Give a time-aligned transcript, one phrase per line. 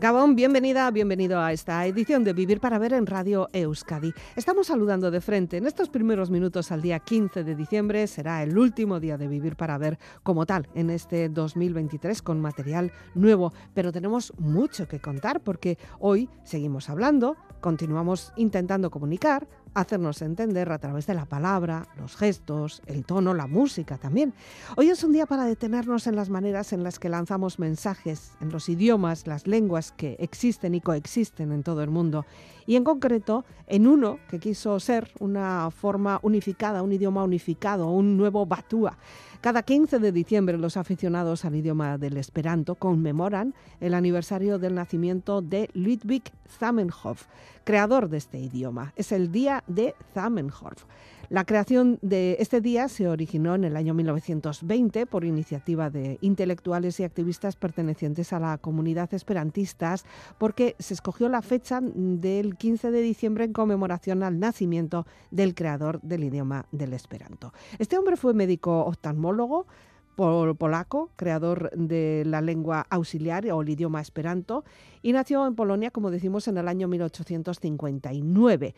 [0.00, 4.14] Gabón, bienvenida, bienvenido a esta edición de Vivir para Ver en Radio Euskadi.
[4.34, 5.58] Estamos saludando de frente.
[5.58, 9.56] En estos primeros minutos al día 15 de diciembre será el último día de Vivir
[9.56, 13.52] para Ver como tal en este 2023 con material nuevo.
[13.74, 20.78] Pero tenemos mucho que contar porque hoy seguimos hablando, continuamos intentando comunicar, hacernos entender a
[20.78, 24.34] través de la palabra, los gestos, el tono, la música también.
[24.76, 28.50] Hoy es un día para detenernos en las maneras en las que lanzamos mensajes, en
[28.50, 32.26] los idiomas, las lenguas que existen y coexisten en todo el mundo,
[32.66, 38.16] y en concreto en uno que quiso ser una forma unificada, un idioma unificado, un
[38.16, 38.96] nuevo batúa.
[39.40, 45.40] Cada 15 de diciembre los aficionados al idioma del esperanto conmemoran el aniversario del nacimiento
[45.40, 47.24] de Ludwig Zamenhof,
[47.64, 48.92] creador de este idioma.
[48.96, 50.84] Es el Día de Zamenhof.
[51.30, 56.98] La creación de este día se originó en el año 1920 por iniciativa de intelectuales
[56.98, 60.04] y activistas pertenecientes a la comunidad esperantistas
[60.38, 66.00] porque se escogió la fecha del 15 de diciembre en conmemoración al nacimiento del creador
[66.02, 67.52] del idioma del esperanto.
[67.78, 69.68] Este hombre fue médico oftalmólogo,
[70.16, 74.64] polaco, creador de la lengua auxiliar o el idioma esperanto,
[75.00, 78.74] y nació en Polonia, como decimos, en el año 1859.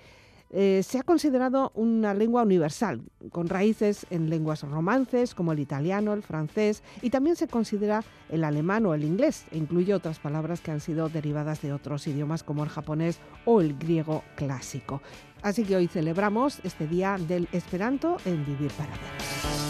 [0.53, 3.01] Eh, se ha considerado una lengua universal,
[3.31, 8.45] con raíces en lenguas romances como el italiano, el francés, y también se considera el
[8.45, 12.43] alemán o el inglés, e incluye otras palabras que han sido derivadas de otros idiomas
[12.43, 15.01] como el japonés o el griego clásico.
[15.41, 19.62] Así que hoy celebramos este Día del Esperanto en Vivir para Ver.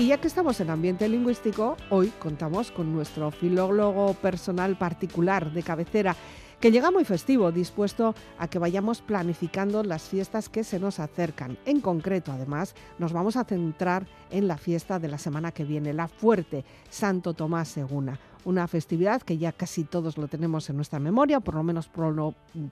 [0.00, 5.62] Y ya que estamos en ambiente lingüístico, hoy contamos con nuestro filólogo personal particular de
[5.62, 6.16] cabecera
[6.58, 11.58] que llega muy festivo, dispuesto a que vayamos planificando las fiestas que se nos acercan.
[11.66, 15.92] En concreto, además, nos vamos a centrar en la fiesta de la semana que viene,
[15.92, 18.18] la fuerte Santo Tomás Seguna.
[18.42, 21.90] Una festividad que ya casi todos lo tenemos en nuestra memoria, por lo menos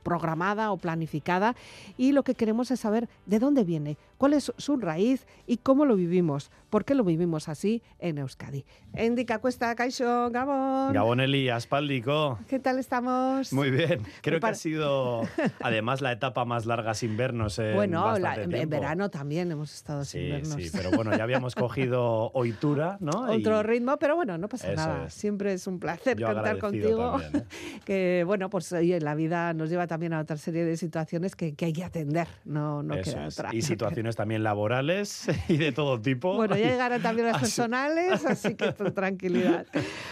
[0.03, 1.57] programada o planificada,
[1.99, 5.85] y lo que queremos es saber de dónde viene, cuál es su raíz y cómo
[5.85, 8.65] lo vivimos, por qué lo vivimos así en Euskadi.
[8.95, 10.93] Endica Cuesta, Caixo, Gabón.
[10.93, 12.39] Gabón Eli, Aspaldico.
[12.49, 13.53] ¿Qué tal estamos?
[13.53, 14.03] Muy bien.
[14.23, 15.23] Creo que ha sido
[15.61, 20.31] además la etapa más larga sin vernos en Bueno, en verano también hemos estado sin
[20.31, 20.55] vernos.
[20.55, 23.31] Sí, pero bueno, ya habíamos cogido hoitura, ¿no?
[23.31, 25.11] Otro ritmo, pero bueno, no pasa nada.
[25.11, 27.21] Siempre es un placer contar contigo.
[27.21, 27.45] ¿eh?
[27.85, 31.55] Que bueno, pues oye, la vida nos lleva también a otra serie de situaciones que,
[31.61, 33.55] hay que atender, no, no queda otra.
[33.55, 36.35] Y situaciones también laborales y de todo tipo.
[36.35, 39.67] Bueno, ya llegarán también las personales, así que tranquilidad.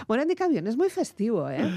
[0.07, 1.71] Bueno, Indicación es muy festivo, ¿eh?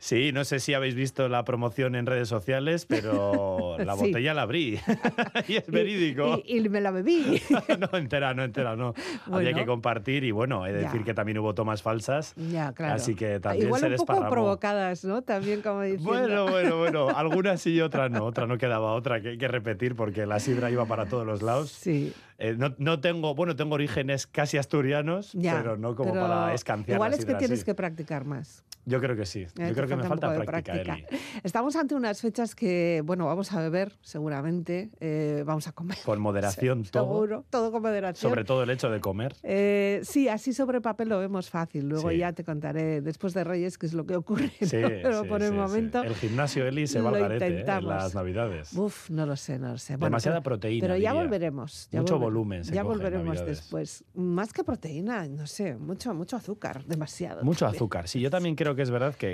[0.00, 4.42] Sí, no sé si habéis visto la promoción en redes sociales, pero la botella la
[4.42, 4.78] abrí.
[5.48, 6.40] y es verídico.
[6.44, 7.42] Y, me la bebí.
[7.78, 8.94] no, entera, no, entera, no.
[9.30, 12.34] Había que compartir y bueno, he de decir que también hubo tomas falsas.
[12.36, 12.94] Ya, claro.
[12.94, 15.22] Así que también Igual se un poco provocadas, ¿no?
[15.22, 16.10] También como diciendo.
[16.10, 17.08] Bueno, bueno, bueno.
[17.08, 18.24] Algunas sí y otras no.
[18.24, 21.42] Otra no quedaba otra que hay que repetir porque la sidra iba para todos los
[21.42, 21.70] lados.
[21.72, 22.12] Sí.
[22.40, 27.14] Eh, no, no, tengo, bueno, tengo orígenes casi asturianos, pero no como para escanciar Igual
[27.14, 28.64] es que tienes que practicar más.
[28.88, 29.46] Yo creo que sí.
[29.54, 30.96] Yo creo que me falta práctica,
[31.42, 35.98] Estamos ante unas fechas que, bueno, vamos a beber seguramente, eh, vamos a comer.
[36.04, 37.04] Con moderación todo.
[37.04, 38.30] Seguro, todo con moderación.
[38.30, 39.34] Sobre todo el hecho de comer.
[39.42, 41.86] Eh, sí, así sobre papel lo vemos fácil.
[41.86, 44.50] Luego ya te contaré después de Reyes qué es lo que ocurre.
[44.60, 46.02] Sí, Pero por el momento.
[46.02, 48.72] El gimnasio Eli se va al garete en las Navidades.
[48.72, 49.98] Uf, no lo sé, no lo sé.
[49.98, 50.80] Demasiada proteína.
[50.80, 51.90] Pero ya volveremos.
[51.92, 52.62] Mucho volumen.
[52.62, 54.04] ya volveremos después.
[54.14, 57.42] Más que proteína, no sé, mucho, mucho azúcar, demasiado.
[57.44, 58.08] Mucho azúcar.
[58.08, 59.28] Sí, yo también creo que es verdad que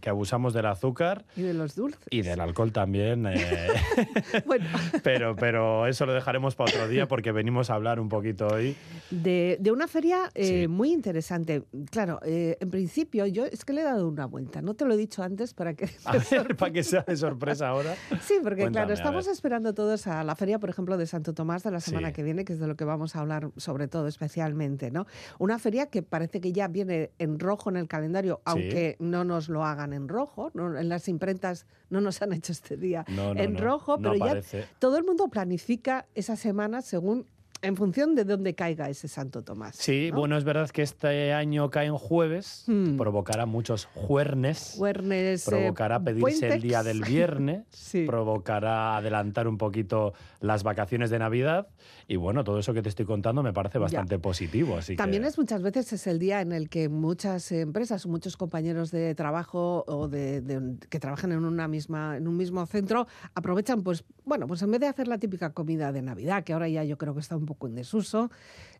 [0.00, 1.24] que, abusamos del azúcar.
[1.36, 2.00] Y de los dulces.
[2.10, 3.26] Y del alcohol también.
[3.26, 3.68] Eh.
[4.46, 4.66] bueno.
[5.02, 8.76] pero, pero eso lo dejaremos para otro día porque venimos a hablar un poquito hoy.
[9.10, 11.64] De, de una feria eh, muy interesante.
[11.90, 14.62] Claro, eh, en principio yo es que le he dado una vuelta.
[14.62, 15.88] No te lo he dicho antes para que...
[16.58, 17.94] para que sea de sorpresa ahora.
[18.20, 21.70] Sí, porque claro, estamos esperando todos a la feria, por ejemplo, de Santo Tomás de
[21.70, 24.90] la semana que viene, que es de lo que vamos a hablar sobre todo especialmente,
[24.90, 25.06] ¿no?
[25.38, 29.48] Una feria que parece que ya viene en rojo en el calendario, aunque no nos
[29.48, 30.50] lo hagan en rojo.
[30.54, 34.40] En las imprentas no nos han hecho este día en rojo, pero ya
[34.78, 37.26] todo el mundo planifica esa semana según
[37.62, 39.76] en función de dónde caiga ese Santo Tomás.
[39.76, 42.96] Sí, bueno, es verdad que este año cae en jueves, hmm.
[42.96, 44.74] provocará muchos juernes.
[44.76, 45.44] Juernes.
[45.44, 47.64] Provocará eh, pedirse el día del viernes,
[48.06, 51.68] provocará adelantar un poquito las vacaciones de Navidad.
[52.08, 54.76] Y bueno, todo eso que te estoy contando me parece bastante positivo.
[54.76, 58.90] Así También es muchas veces es el día en el que muchas empresas muchos compañeros
[58.90, 64.04] de trabajo o de, que trabajan en una misma, en un mismo centro aprovechan, pues,
[64.24, 66.98] bueno, pues en vez de hacer la típica comida de Navidad, que ahora ya yo
[66.98, 68.30] creo que está un poco en desuso,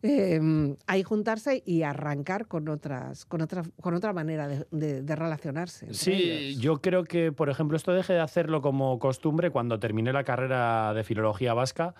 [0.01, 0.39] eh,
[0.87, 5.93] ahí juntarse y arrancar con otras, con otra, con otra manera de, relacionarse.
[5.93, 10.23] Sí, yo creo que, por ejemplo, esto deje de hacerlo como costumbre cuando terminé la
[10.23, 11.95] carrera de filología vasca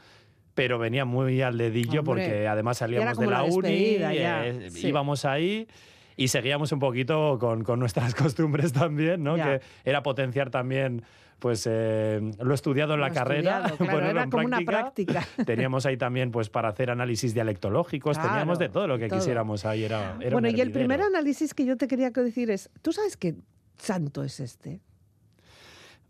[0.56, 5.68] pero venía muy al dedillo porque además salíamos de la, uni, eh, íbamos ahí
[6.16, 9.36] y seguíamos un poquito con, con nuestras costumbres también, ¿no?
[9.36, 11.04] Que era potenciar también
[11.40, 15.28] pues eh, lo estudiado en la carrera, era como una práctica.
[15.46, 19.84] Teníamos ahí también pues para hacer análisis dialectológicos, teníamos de todo lo que quisiéramos ahí.
[19.84, 23.36] Era, bueno, y el primer análisis que yo te quería decir es, ¿tú sabes qué
[23.78, 24.80] santo es este?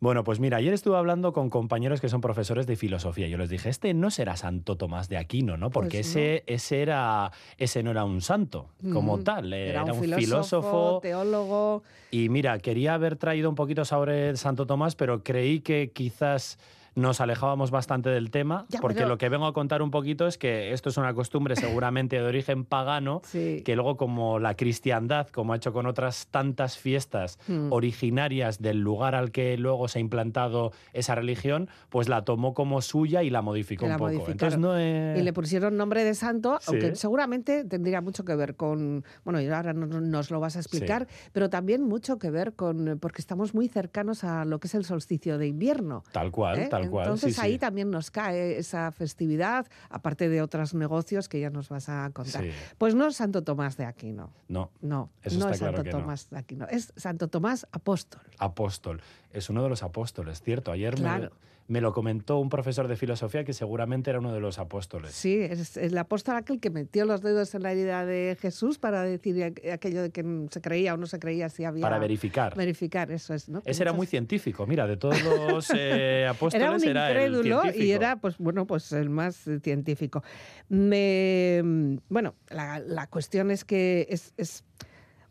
[0.04, 3.30] Bueno, pues mira, ayer estuve hablando con compañeros que son profesores de filosofía.
[3.30, 5.70] Yo les dije, este no será Santo Tomás de Aquino, ¿no?
[5.70, 9.54] Porque pues ese, ese, era, ese no era un santo como tal.
[9.54, 11.84] Era, un, filósofo, teólogo.
[12.12, 16.60] Y mira, quería haber traído un poquito sobre Santo Tomás, pero creí que quizás
[16.96, 20.74] nos alejábamos bastante del tema, porque lo que vengo a contar un poquito es que
[20.74, 25.56] esto es una costumbre seguramente de origen pagano, que luego como la cristiandad, como ha
[25.56, 27.72] hecho con otras tantas fiestas hmm.
[27.72, 32.82] originarias del lugar al que luego se ha implantado esa religión, pues la tomó como
[32.82, 34.26] suya y la modificó un poco.
[34.28, 39.04] Entonces no Y le pusieron nombre de santo, aunque seguramente tendría mucho que ver con,
[39.24, 43.22] bueno, y ahora nos lo vas a explicar, pero también mucho que ver con, porque
[43.22, 46.04] estamos muy cercanos a lo que es el solsticio de invierno.
[46.12, 46.68] Tal cual, ¿eh?
[46.70, 51.70] tal entonces ahí también nos cae esa festividad, aparte de otros negocios que ya nos
[51.70, 52.44] vas a contar.
[52.78, 54.32] Pues no es Santo Tomás de Aquino.
[54.48, 54.72] No.
[54.82, 56.68] No, no es Santo Tomás de Aquino.
[56.68, 58.22] Es Santo Tomás Apóstol.
[58.38, 59.02] Apóstol.
[59.32, 60.72] es uno de los apóstoles, cierto.
[60.72, 61.30] Ayer me,
[61.68, 65.12] lo comentó un profesor de filosofía que seguramente era uno de los apóstoles.
[65.12, 69.04] Sí, es el apóstol aquel que metió los dedos en la herida de Jesús para
[69.04, 71.82] decir aquello de que se creía o no se creía si había...
[71.82, 72.56] Para verificar.
[72.56, 73.50] Verificar, eso es.
[73.50, 73.62] ¿no?
[73.66, 78.18] Ese era muy científico, mira, de todos los eh, apóstoles era, un incrédulo y era,
[78.18, 80.24] pues bueno, pues el más científico.
[80.70, 84.64] Me, bueno, la, cuestión es que es,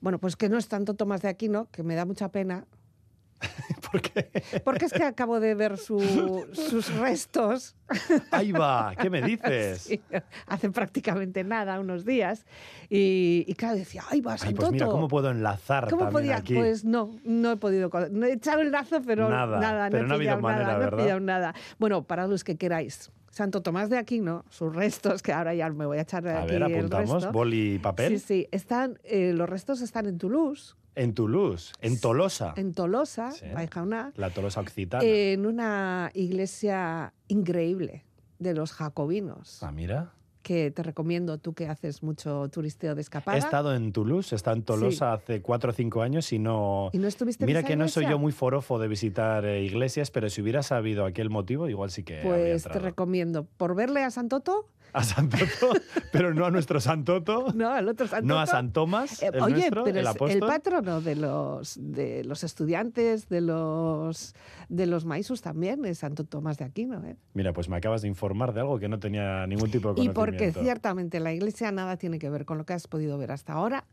[0.00, 2.66] bueno, pues que no es tanto Tomás de Aquino, que me da mucha pena,
[3.90, 4.30] ¿Por qué?
[4.64, 7.76] Porque es que acabo de ver sus restos.
[8.30, 9.90] Ahí va, ¿qué me dices?
[10.46, 12.46] hace prácticamente nada, unos días.
[12.88, 14.60] Y, claro, decía, ahí va, Santoto.
[14.60, 16.36] pues mira, ¿cómo puedo enlazar ¿Cómo podía?
[16.36, 16.54] Aquí?
[16.54, 17.90] Pues no, no he podido.
[18.10, 21.02] No he echado el lazo, pero nada, nada pero no, he pillado nada, no he
[21.02, 21.54] pillado nada.
[21.78, 23.10] Bueno, para los que queráis.
[23.30, 26.42] Santo Tomás de Aquino, sus restos, que ahora ya me voy a echar de a
[26.42, 27.32] aquí ver, apuntamos, el resto.
[27.32, 28.18] boli y papel.
[28.20, 30.76] Sí, sí, están, eh, los restos están en Toulouse.
[30.94, 32.54] En Toulouse, en Tolosa.
[32.56, 33.46] En Tolosa, sí.
[34.16, 35.02] La Tolosa Occitana.
[35.04, 38.04] En una iglesia increíble
[38.38, 39.62] de los jacobinos.
[39.62, 43.36] Ah, mira que te recomiendo, tú que haces mucho turisteo de escapada.
[43.36, 46.90] He estado en Toulouse, he estado en Tolosa hace cuatro o cinco años y no...
[46.92, 50.28] ¿Y no estuviste Mira que no soy yo muy forofo de visitar eh, iglesias, pero
[50.28, 54.68] si hubiera sabido aquel motivo, igual sí que Pues te recomiendo, por verle a Santoto,
[54.92, 55.72] a Santoto,
[56.12, 57.52] pero no a nuestro Santoto.
[57.54, 58.34] No, al otro Santoto.
[58.34, 61.78] No a San Tomás, eh, el Oye, nuestro, pero el es el patrono de los,
[61.80, 64.34] de los estudiantes, de los,
[64.68, 67.04] de los maisus también, es Santo Tomás de Aquino.
[67.04, 67.16] ¿eh?
[67.34, 70.12] Mira, pues me acabas de informar de algo que no tenía ningún tipo de conocimiento.
[70.12, 73.32] Y porque ciertamente la iglesia nada tiene que ver con lo que has podido ver
[73.32, 73.84] hasta ahora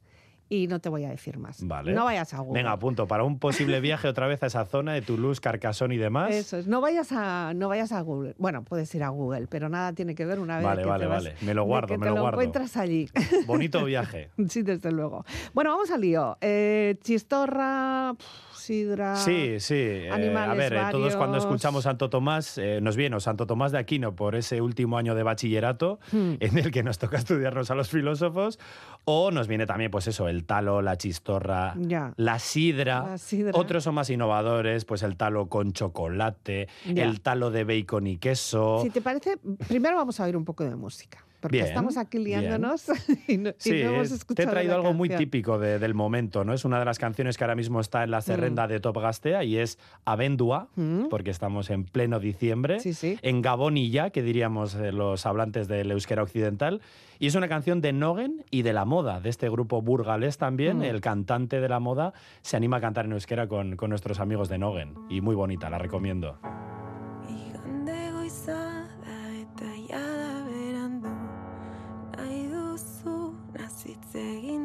[0.50, 1.66] y no te voy a decir más.
[1.66, 1.94] Vale.
[1.94, 2.62] No vayas a Google.
[2.64, 3.08] Venga, punto.
[3.08, 6.32] Para un posible viaje otra vez a esa zona de Toulouse, Carcassonne y demás.
[6.32, 6.68] Eso es.
[6.68, 8.34] No vayas a, no vayas a Google.
[8.40, 11.04] Bueno, puedes ir a Google, pero nada tiene que ver una vez vale, que vale,
[11.06, 11.36] te vale.
[11.42, 12.42] Me lo guardo, me lo, lo guardo.
[12.42, 13.08] encuentras allí.
[13.46, 14.32] Bonito viaje.
[14.50, 15.24] sí, desde luego.
[15.54, 16.38] Bueno, vamos al lío.
[16.42, 18.16] Eh, chistorra
[18.60, 19.16] sidra.
[19.16, 19.76] Sí, sí.
[19.76, 23.80] Eh, a ver, eh, todos cuando escuchamos Santo Tomás, eh, nos viene Santo Tomás de
[23.80, 26.34] Aquino por ese último año de bachillerato hmm.
[26.40, 28.60] en el que nos toca estudiarnos a los filósofos,
[29.06, 31.76] o nos viene también, pues eso, el talo, la chistorra,
[32.16, 33.16] la, sidra.
[33.54, 38.82] Otros son más innovadores, pues el talo con chocolate, el talo de bacon y queso.
[38.84, 39.38] Si te parece,
[39.68, 42.86] primero vamos a oír un poco de música porque estamos aquí liándonos
[43.28, 46.54] y no, sí, hemos escuchado Te he traído algo muy típico del momento, ¿no?
[46.54, 48.70] Es una de las canciones que ahora mismo está en la serrenda mm.
[48.70, 51.08] de Top Gastea y es Avendua, mm.
[51.10, 52.78] porque estamos en pleno diciembre,
[53.22, 56.82] en Gabonilla, que diríamos eh, los hablantes del euskera occidental.
[57.22, 60.80] Y es una canción de Nogen y de la moda, de este grupo burgalés también.
[60.80, 60.84] Mm.
[60.84, 64.50] El cantante de la moda se anima a cantar en euskera con, con nuestros amigos
[64.50, 64.96] de Nogen.
[65.10, 66.38] Y muy bonita, la recomiendo.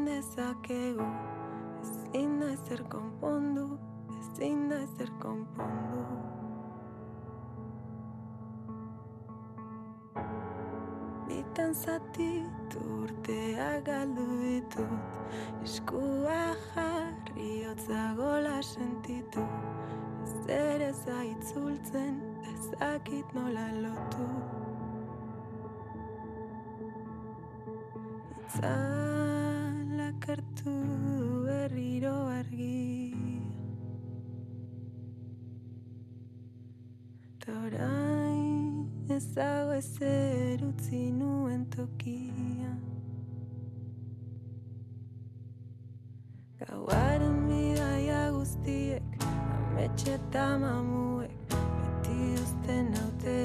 [0.07, 1.05] Dezakegu
[1.83, 3.79] Ezin da ezer konpondu
[4.21, 6.01] Ezin da ezer konpondu.
[11.29, 17.67] Bitan zatitu urtea galdu ditut Eskua jarri
[18.17, 19.45] gola sentitu.
[20.25, 22.21] Ez ere zaitzultzen
[22.55, 24.29] ezakit nola lotu.
[28.41, 29.24] Itzak
[30.25, 30.73] kartu
[31.45, 33.13] berriro argi.
[37.45, 42.73] Ta orain ez dago ezer utzi nuen tokia.
[46.63, 49.29] Gauaren bidaia guztiek
[49.59, 53.39] ametxe eta mamuek Beti duzten haute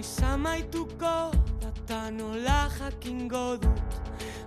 [0.00, 1.30] Noiz amaituko
[1.60, 3.90] data nola jakingo dut.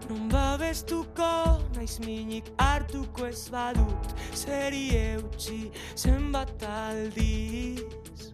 [0.10, 1.28] Non babestuko
[1.76, 4.16] naiz minik hartuko ez badut.
[4.34, 8.32] Zeri eutxi zenbat aldiz.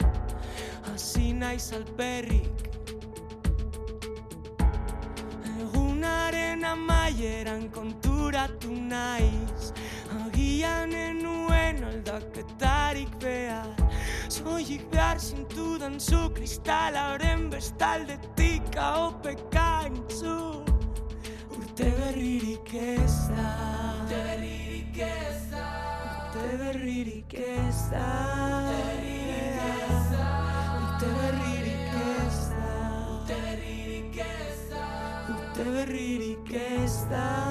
[0.88, 2.64] Hasi naiz alperrik.
[5.58, 9.74] Egunaren amaieran konturatu naiz.
[10.24, 13.89] Agian enuen aldaketarik behar
[14.30, 20.62] Zoik behar zintudan zu kristalaren bestaldetik Aopeka entzu
[21.58, 23.50] Urte berririk ez da
[23.98, 25.66] Urte berririk ez da
[26.06, 28.06] Urte berririk ez da
[28.46, 30.30] Urte berririk ez da
[30.78, 32.70] Urte berririk ez da
[33.10, 34.86] Urte berririk ez da
[35.34, 37.49] Urte berririk ez da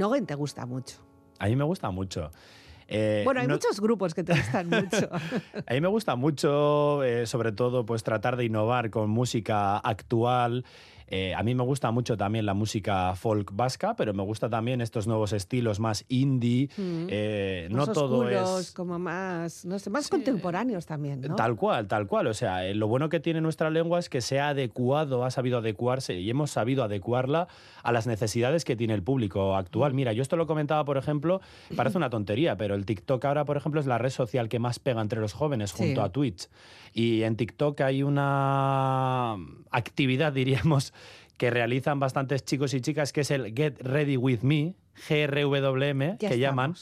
[0.00, 0.96] Nogen te gusta mucho.
[1.38, 2.30] A mí me gusta mucho.
[2.88, 5.10] Eh, Bueno, hay no- muchos grupos que te gustan mucho.
[5.66, 10.64] A mí me gusta mucho, eh, sobre todo, pues tratar de innovar con música actual.
[11.10, 14.80] Eh, a mí me gusta mucho también la música folk vasca, pero me gusta también
[14.80, 16.68] estos nuevos estilos más indie.
[16.76, 17.06] Mm.
[17.08, 21.34] Eh, no todo oscuros, es como más, no sé, más contemporáneos también, ¿no?
[21.34, 22.28] Tal cual, tal cual.
[22.28, 25.30] O sea, eh, lo bueno que tiene nuestra lengua es que se ha adecuado, ha
[25.30, 27.48] sabido adecuarse y hemos sabido adecuarla
[27.82, 29.94] a las necesidades que tiene el público actual.
[29.94, 31.40] Mira, yo esto lo comentaba, por ejemplo,
[31.76, 34.78] parece una tontería, pero el TikTok ahora, por ejemplo, es la red social que más
[34.78, 35.84] pega entre los jóvenes Sí.
[35.84, 36.48] junto a Twitch.
[36.92, 39.36] Y en TikTok hay una
[39.70, 40.92] actividad, diríamos,
[41.40, 44.74] que realizan bastantes chicos y chicas, que es el Get Ready With Me,
[45.08, 46.74] GRWM, Ya que llaman.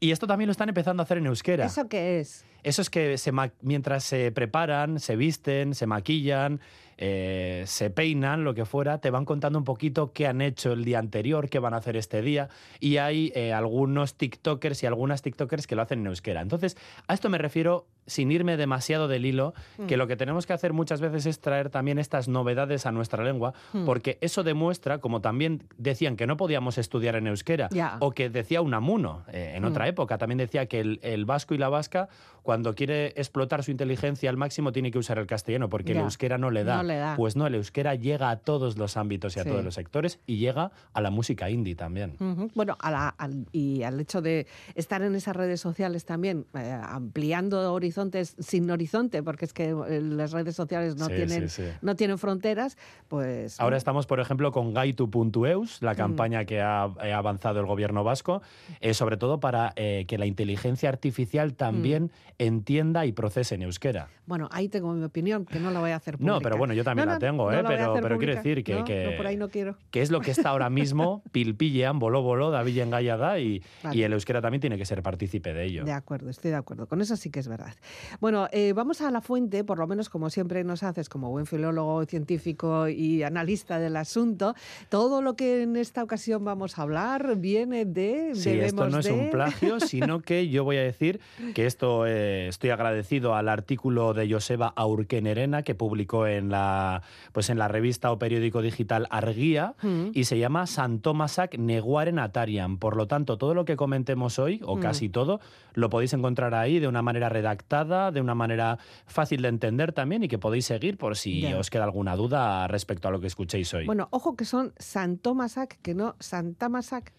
[0.00, 1.66] Y esto también lo están empezando a hacer en euskera.
[1.66, 2.44] ¿Eso qué es?
[2.62, 6.60] Eso es que se mientras se preparan, se visten, se maquillan,
[7.04, 10.84] eh, se peinan, lo que fuera, te van contando un poquito qué han hecho el
[10.84, 12.48] día anterior, qué van a hacer este día.
[12.78, 16.40] Y hay eh, algunos TikTokers y algunas TikTokers que lo hacen en euskera.
[16.40, 16.76] Entonces,
[17.08, 19.54] a esto me refiero sin irme demasiado del hilo,
[19.86, 23.22] que lo que tenemos que hacer muchas veces es traer también estas novedades a nuestra
[23.22, 23.54] lengua,
[23.86, 27.68] porque eso demuestra, como también decían que no podíamos estudiar en euskera,
[28.00, 31.58] o que decía Unamuno eh, en otra época, también decía que el, el vasco y
[31.58, 32.08] la vasca,
[32.42, 36.00] cuando quiere explotar su inteligencia al máximo, tiene que usar el castellano, porque Ya.
[36.00, 36.76] el euskera no le da.
[36.78, 37.14] No le da.
[37.16, 39.48] Pues no, el euskera llega a todos los ámbitos y a Sí.
[39.50, 42.16] todos los sectores y llega a la música indie también.
[42.54, 46.78] Bueno, a la- al- y al hecho de estar en esas redes sociales también, eh,
[46.82, 51.62] ampliando horizontes sin horizonte, porque es que eh, las redes sociales no, Sí, tienen, sí,
[51.80, 52.76] no tienen fronteras,
[53.08, 53.60] pues...
[53.60, 58.42] Ahora estamos, por ejemplo, con Gaitu.eus, la campaña que ha, eh, avanzado el gobierno vasco,
[58.80, 64.08] eh, sobre todo para eh, que la inteligencia artificial también entienda y procese en euskera.
[64.26, 66.40] Bueno, ahí tengo mi opinión, que no la voy a hacer No, pública.
[66.42, 67.62] pero bueno, yo también la tengo, no ¿eh?
[67.62, 69.76] la a Pero- hacer pero quiero decir que- No, que- no, por ahí no quiero.
[69.90, 73.96] que es lo que está ahora mismo, pilpillean, voló, voló, David en Gallada y, Vale.
[73.96, 75.84] y el euskera también tiene que ser partícipe de ello.
[75.84, 76.86] De acuerdo, estoy de acuerdo.
[76.86, 77.74] Con eso sí que es verdad.
[78.20, 81.46] Bueno, eh, vamos a la fuente, por lo menos como siempre nos haces, como buen
[81.46, 84.54] filólogo, científico y analista del asunto.
[84.88, 88.34] Todo lo que en esta ocasión vamos a hablar viene de.
[88.34, 91.20] Sí, esto no es de- un plagio, sino que yo voy a decir
[91.54, 97.50] que esto eh, estoy agradecido al artículo de Joseba Aurkenerena que publicó en la, pues
[97.50, 100.10] en la revista o periódico digital Argia Mm.
[100.14, 102.78] y se llama Santomasak Neguaren Atarian.
[102.78, 104.80] Por lo tanto, todo lo que comentemos hoy, o Mm.
[104.80, 105.40] casi todo,
[105.74, 110.22] lo podéis encontrar ahí de una manera redactada, de una manera fácil de entender también
[110.22, 113.72] y que podéis seguir por si os queda alguna duda respecto a lo que escuchéis
[113.74, 113.86] hoy.
[113.86, 117.12] Bueno, ojo que son Santomasac, que no Santamasac.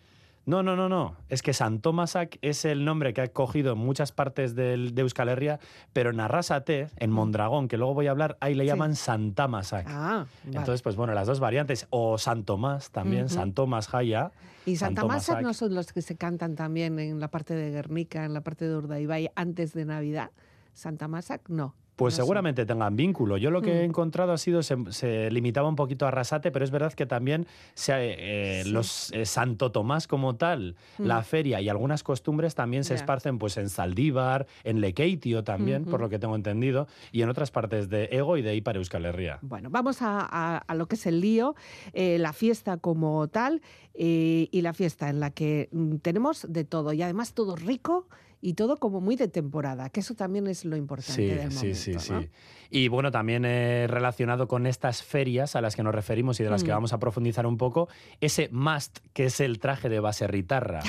[0.46, 1.16] No, no, no, no.
[1.30, 5.30] Es que Santomasak es el nombre que ha cogido en muchas partes del, de Euskal
[5.30, 5.60] Herria,
[5.94, 8.68] pero en Arrasate, en Mondragón, que luego voy a hablar, ahí le Sí.
[8.68, 9.86] llaman Santamasak.
[9.90, 10.58] Ah, vale.
[10.58, 11.88] Entonces, pues bueno, las dos variantes.
[11.92, 13.36] O San Tomás también, Ujú.
[13.36, 14.32] San Tomás Jaya.
[14.66, 15.44] y Santamasac Santomasac.
[15.44, 18.68] no son los que se cantan también en la parte de Guernica, en la parte
[18.68, 20.32] de Urdaibai, antes de Navidad.
[20.74, 21.74] Santamasac no.
[21.96, 23.38] Pues no seguramente tengan vínculo.
[23.38, 23.90] Yo lo que he Mm.
[23.92, 27.46] encontrado ha sido, se, se limitaba un poquito a Arrasate, pero es verdad que también
[27.76, 28.72] se, eh, Sí.
[28.72, 31.24] los eh, Santo Tomás como tal, la Mm.
[31.24, 36.10] feria y algunas costumbres también se esparcen pues en Saldívar, en Lekeitio también, por lo
[36.10, 39.38] que tengo entendido, y en otras partes de Ego y de Ipar Euskal Herria.
[39.44, 41.56] Bueno, vamos a, a- a lo que es el lío,
[41.94, 43.62] eh, la fiesta como tal
[43.96, 48.08] y la fiesta en la que mm, tenemos de todo y además todo rico
[48.46, 51.56] y todo como muy de temporada, que eso también es lo importante Sí, del sí,
[51.56, 51.80] momento.
[51.80, 52.00] sí, ¿no?
[52.22, 52.30] sí.
[52.76, 56.50] Y bueno, también eh, relacionado con estas ferias a las que nos referimos y de
[56.50, 56.74] las que Mm.
[56.74, 57.88] vamos a profundizar un poco,
[58.20, 60.80] ese must que es el traje de baserritarra,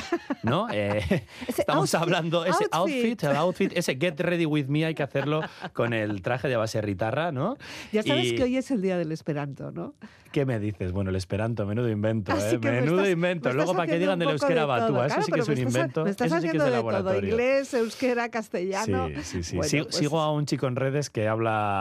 [0.43, 0.67] ¿no?
[0.75, 3.03] Eh, estamos outfit- hablando, ese outfit.
[3.21, 5.43] outfit, el outfit, ese get ready with me hay que hacerlo
[5.75, 7.59] con el traje de baserritarra, ¿no?
[7.93, 9.93] Ya sabes Y- que hoy es el día del Esperanto, ¿no?
[10.33, 10.91] ¿Qué me dices?
[10.91, 12.59] Bueno, el esperanto, menudo invento, Así ¿eh?
[12.61, 13.49] me Menudo estás- invento.
[13.51, 14.67] me Luego para que digan del euskera de todo.
[14.67, 16.65] batúa, eso Claro, sí que es un estás- invento, Me estás eso sí que es
[16.65, 19.09] de todo, inglés, euskera, castellano.
[19.11, 19.57] Sí, sí, sí.
[19.57, 21.74] Bueno, sigo, pues- sigo a un chico en redes que habla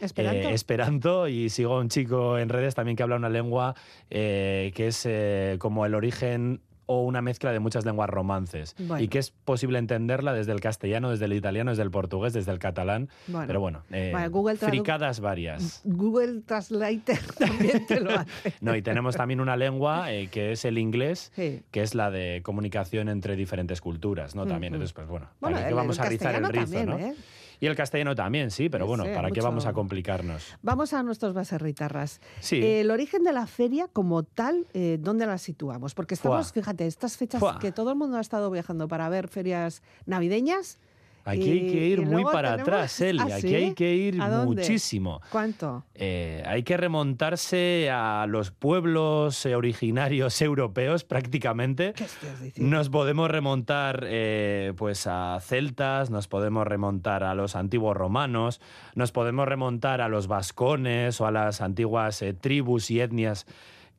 [0.00, 0.48] ¿Esperanto?
[0.48, 3.74] eh, esperanto y sigo a un chico en redes también que habla una lengua
[4.10, 6.60] eh, que es eh, como el origen
[6.92, 9.00] o una mezcla de muchas lenguas romances Bueno.
[9.00, 12.50] y que es posible entenderla desde el castellano, desde el italiano, desde el portugués, desde
[12.50, 13.08] el catalán.
[13.28, 13.46] Bueno.
[13.46, 15.82] Pero bueno, eh, Vale, Google Tradu- fricadas varias.
[15.84, 18.54] Google Translator también te lo hace.
[18.60, 21.62] No, y tenemos también una lengua eh, que es el inglés, Sí.
[21.70, 24.44] que es la de comunicación entre diferentes culturas, ¿no?
[24.46, 26.86] También, entonces, pues bueno, Bueno, ¿para qué el- vamos el a rizar el rizo, también,
[26.86, 26.98] no?
[26.98, 27.14] ¿eh?
[27.60, 30.56] Y el castellano también, sí, pero bueno, ¿para qué vamos a complicarnos?
[30.62, 32.20] Vamos a nuestros baserritarras.
[32.40, 32.64] Sí.
[32.64, 35.94] El origen de la feria como tal, eh, ¿dónde la situamos?
[35.94, 39.82] Porque estamos, fíjate, estas fechas que todo el mundo ha estado viajando para ver ferias
[40.06, 40.78] navideñas.
[41.24, 43.18] Aquí hay que ir muy para tenemos- atrás, Eli.
[43.20, 43.54] ¿Ah, Aquí sí?
[43.54, 45.20] hay que ir muchísimo.
[45.30, 45.84] ¿Cuánto?
[45.94, 51.92] Eh, hay que remontarse a los pueblos eh, originarios europeos prácticamente.
[51.94, 52.76] ¿Qué estás diciendo?
[52.76, 58.60] Nos podemos remontar eh, pues a celtas, nos podemos remontar a los antiguos romanos,
[58.94, 63.46] nos podemos remontar a los vascones o a las antiguas eh, tribus y etnias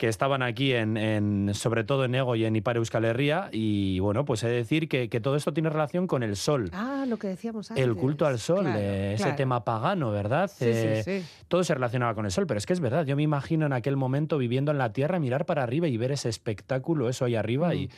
[0.01, 3.49] que estaban aquí, en, en- sobre todo en Ego y en Ipar Euskal Herria.
[3.51, 6.71] Y bueno, pues he de decir que, que todo esto tiene relación con el sol.
[6.73, 7.85] Ah, lo que decíamos antes.
[7.85, 10.49] El culto al sol, Claro, eh, ese tema pagano, ¿verdad?
[10.49, 11.27] Sí, Eh, sí, sí.
[11.47, 13.73] todo se relacionaba con el sol, pero es que es verdad, yo me imagino en
[13.73, 17.35] aquel momento viviendo en la Tierra, mirar para arriba y ver ese espectáculo, eso ahí
[17.35, 17.91] arriba, y,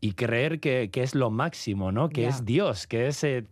[0.00, 2.08] y creer que, que es lo máximo, ¿no?
[2.08, 3.44] Que es Dios, que es eh,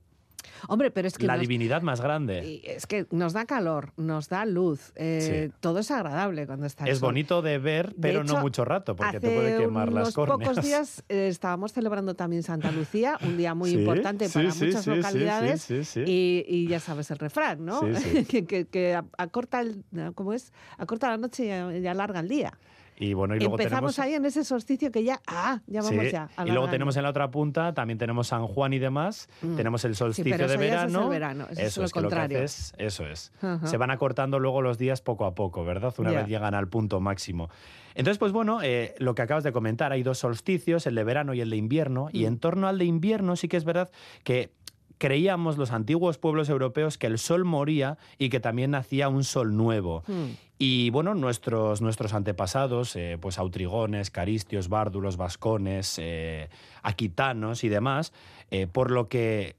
[0.68, 2.61] Hombre, pero es que la nos- divinidad más grande.
[2.64, 5.54] es que nos da calor, nos da luz, eh, Sí.
[5.61, 7.08] todo es agradable cuando está el Es sol.
[7.08, 10.14] bonito de ver, De pero hecho, no mucho rato, porque te Hace puede quemar las
[10.14, 10.48] córneas.
[10.50, 14.54] pocos días eh, estábamos celebrando también Santa Lucía, un día muy Sí, importante sí, para
[14.54, 15.70] muchas localidades.
[15.96, 17.80] Y, y ya sabes el refrán, ¿no?
[18.28, 19.84] Que, que- que acorta el,
[20.14, 20.52] ¿cómo es?
[20.76, 22.52] Acorta la noche y alarga el día.
[23.00, 23.98] Y bueno, y luego Empezamos tenemos...
[24.00, 26.28] ahí en ese solsticio que ya, ah, ya vamos Sí, ya.
[26.44, 29.54] y luego tenemos en la otra punta, también tenemos San Juan y demás, Mm.
[29.56, 31.08] tenemos el solsticio pero de eso es el verano.
[31.08, 32.38] verano, eso es lo es que lo que contrario.
[32.42, 33.32] es- eso es.
[33.40, 33.66] Ajá.
[33.66, 35.94] Se van acortando luego los días poco a poco, ¿verdad?
[35.98, 37.48] Una vez llegan al punto máximo.
[37.94, 41.34] Entonces, pues bueno, eh, lo que acabas de comentar, hay dos solsticios, el de verano
[41.34, 42.26] y el de invierno, y Mm.
[42.26, 43.90] en torno al de invierno sí que es verdad
[44.24, 44.50] que
[44.98, 49.56] creíamos los antiguos pueblos europeos que el sol moría y que también nacía un sol
[49.56, 50.02] nuevo.
[50.06, 50.26] Mm.
[50.58, 56.48] Y bueno, nuestros, nuestros antepasados, eh, pues autrigones, caristios, bárdulos, vascones, eh,
[56.82, 58.12] aquitanos y demás,
[58.50, 59.54] eh, por lo que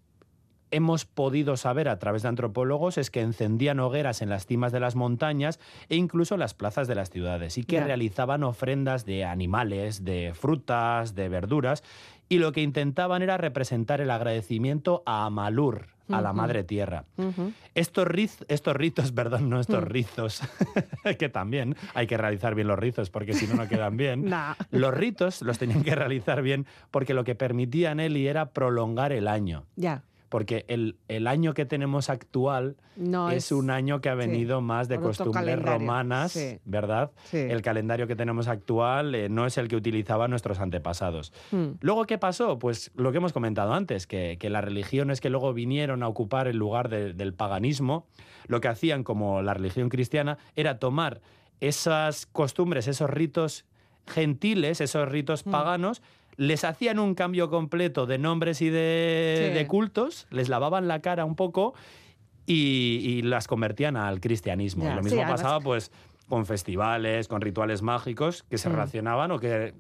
[0.72, 4.80] hemos podido saber a través de antropólogos es que encendían hogueras en las cimas de
[4.80, 9.26] las montañas e incluso en las plazas de las ciudades y que realizaban ofrendas de
[9.26, 11.84] animales, de frutas, de verduras
[12.30, 17.06] y lo que intentaban era representar el agradecimiento a Amalur, a la madre tierra.
[17.76, 19.88] Estos, riz- estos ritos, perdón, no estos Mm.
[19.88, 20.42] rizos,
[21.20, 24.26] que también hay que realizar bien los rizos porque si no, no quedan bien.
[24.30, 24.54] Nah.
[24.72, 29.28] Los ritos los tenían que realizar bien porque lo que permitían Eli era prolongar el
[29.28, 29.66] año.
[29.76, 30.04] Ya.
[30.30, 34.62] Porque el, el año que tenemos actual No es, un año que ha sí, venido
[34.62, 36.60] más de costumbres romanas, sí.
[36.66, 37.10] ¿verdad?
[37.26, 37.38] Sí.
[37.38, 41.34] El calendario que tenemos actual eh, no es el que utilizaban nuestros antepasados.
[41.52, 41.70] Mm.
[41.82, 42.60] Luego, ¿qué pasó?
[42.60, 46.48] Pues lo que hemos comentado antes, que, que las religiones que luego vinieron a ocupar
[46.48, 48.06] el lugar de- del paganismo,
[48.46, 51.22] lo que hacían como la religión cristiana era tomar
[51.60, 53.66] esas costumbres, esos ritos
[54.08, 55.52] gentiles, esos ritos Mm.
[55.52, 56.02] paganos,
[56.40, 59.54] les hacían un cambio completo de nombres y de, Sí.
[59.54, 61.74] de cultos, les lavaban la cara un poco
[62.46, 64.86] y, y las convertían al cristianismo.
[64.86, 65.92] Ya, Lo mismo pasaba pues
[66.30, 68.72] con festivales, con rituales mágicos que se Mm.
[68.72, 69.74] relacionaban o que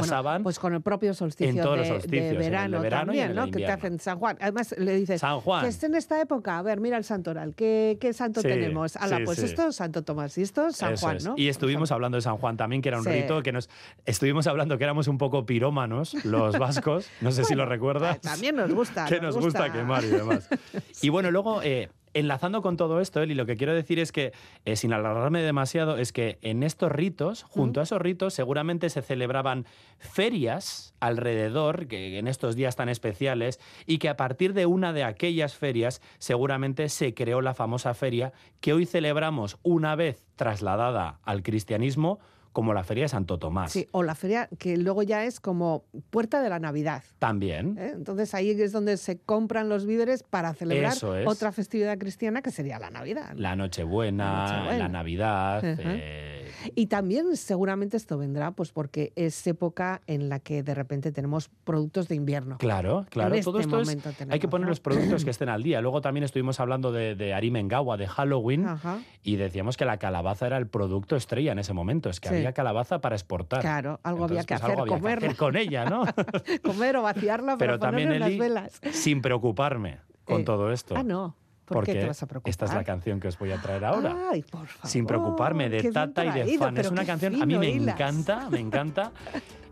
[0.00, 0.24] pasaban.
[0.34, 2.44] Bueno, pues con el propio solsticio, en todos los de, de solsticios, en el de
[2.50, 3.52] verano, verano y en también, el ¿no?
[3.52, 4.36] Que te hacen San Juan.
[4.40, 5.62] Además, le dices, San Juan.
[5.62, 8.96] que esté en esta época, a ver, mira el santoral, ¿qué, qué santo Sí, tenemos?
[8.96, 9.44] Ala, sí, pues sí.
[9.46, 11.24] esto Santo Tomás y esto San Eso Juan, es.
[11.24, 11.34] ¿no?
[11.36, 13.68] Y estuvimos hablando de San Juan también, que era un rito que nos...
[14.06, 17.08] Estuvimos hablando que éramos un poco pirómanos, los vascos.
[17.20, 18.16] No sé si lo recuerdas.
[18.16, 19.04] eh, También nos gusta.
[19.08, 20.48] que nos gusta quemar y demás.
[21.02, 24.32] Y bueno, luego, eh, enlazando con todo esto, Eli, lo que quiero decir es que,
[24.64, 29.02] eh, sin alargarme demasiado, es que en estos ritos, junto a esos ritos, seguramente se
[29.02, 29.66] celebraban
[29.98, 35.04] ferias alrededor, que en estos días tan especiales, y que a partir de una de
[35.04, 41.42] aquellas ferias, seguramente se creó la famosa feria que hoy celebramos una vez trasladada al
[41.42, 42.20] cristianismo
[42.54, 43.72] como la Feria de Santo Tomás.
[43.72, 47.02] Sí, o la feria que luego ya es como puerta de la Navidad.
[47.18, 47.76] También.
[47.78, 47.92] ¿eh?
[47.94, 51.26] Entonces ahí es donde se compran los víveres para celebrar Eso es.
[51.26, 53.34] otra festividad cristiana que sería la Navidad.
[53.34, 53.40] ¿no?
[53.40, 55.60] La Nochebuena, La Navidad.
[55.64, 61.12] Eh, Y también seguramente esto vendrá pues porque es época en la que de repente
[61.12, 62.56] tenemos productos de invierno.
[62.58, 63.34] Claro, claro.
[63.34, 63.86] En Todo este esto es.
[63.88, 64.70] momento Hay que tenemos, poner ¿no?
[64.70, 65.80] los productos que estén al día.
[65.80, 68.98] Luego también estuvimos hablando de, de Arimengawa, de Halloween, Ajá.
[69.24, 72.08] y decíamos que la calabaza era el producto estrella en ese momento.
[72.10, 72.34] Es que Sí.
[72.36, 73.60] había calabaza para exportar.
[73.60, 76.04] Claro, algo había Entonces, que pues, hacer, algo había que hacer con ella, ¿no?
[76.62, 78.48] Comer o vaciarla Pero para también, ponerle Eli, unas
[78.80, 78.94] velas.
[78.96, 80.94] sin preocuparme con Eh, todo esto.
[80.96, 81.36] Ah, no.
[81.64, 82.50] ¿Por porque qué te vas a preocupar?
[82.50, 84.14] esta es la canción que os voy a traer ahora.
[84.30, 84.86] Ay, por favor.
[84.90, 86.76] sin preocuparme de Tata y de Fan.
[86.76, 87.94] Es pero una canción, a mí me hilas.
[87.94, 89.12] encanta, me encanta.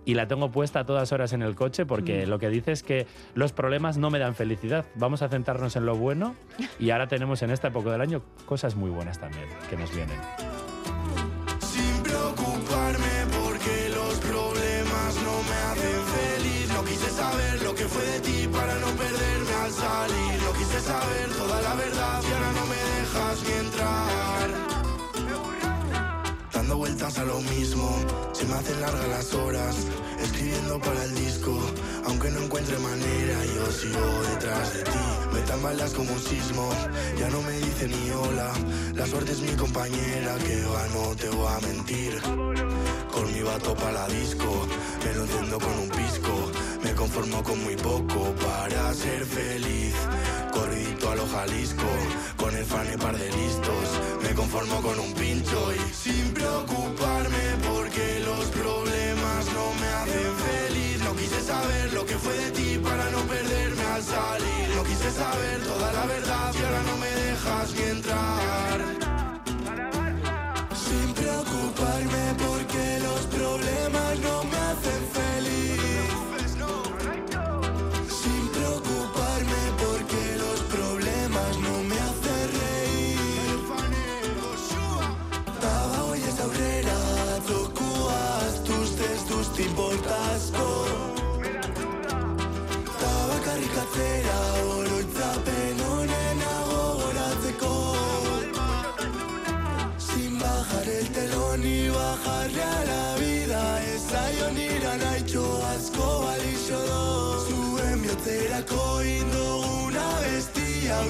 [0.05, 2.29] Y la tengo puesta a todas horas en el coche porque Mm.
[2.31, 3.07] lo que dice es que
[3.37, 4.85] los problemas no me dan felicidad.
[4.97, 6.35] Vamos a centrarnos en lo bueno
[6.81, 10.17] y ahora tenemos en esta época del año cosas muy buenas también que nos vienen.
[17.13, 20.43] Saber lo que fue de ti para no perderme al salir.
[20.43, 24.73] No quise saber toda la verdad y ahora no me dejas ni entrar.
[26.53, 27.97] Dando vueltas a lo mismo,
[28.33, 29.77] se me hacen largas las horas.
[30.23, 31.59] Escribiendo para el disco,
[32.07, 34.99] aunque no encuentre manera, yo sigo detrás de ti.
[35.33, 36.71] Me tambaleas como un sismo,
[37.19, 38.53] ya no me dice ni hola.
[38.95, 42.21] La suerte es mi compañera, que va, no te voy a mentir.
[43.13, 44.67] Con mi vato para la disco,
[45.05, 46.42] me lo enciendo con un pisco.
[47.03, 49.93] Me conformo con muy poco para ser feliz.
[50.53, 51.91] Corridito a lo Jalisco,
[52.37, 53.87] con el fan y par de listos.
[54.23, 61.03] Me conformo con un pincho y sin preocuparme porque los problemas no me hacen feliz.
[61.03, 64.69] No quise saber lo que fue de ti para no perderme al salir.
[64.77, 69.12] No quise saber toda la verdad y ahora no me dejas ni entrar.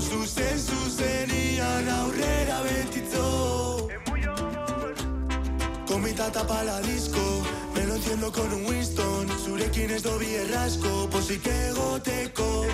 [0.02, 3.88] Zuzen zuzenian aurrera betitzo
[5.86, 7.42] Komita tapa la disco
[7.74, 9.28] Me lo enciendo con un Winston.
[9.44, 12.66] Zurekin ez dobi errasko Pozik egoteko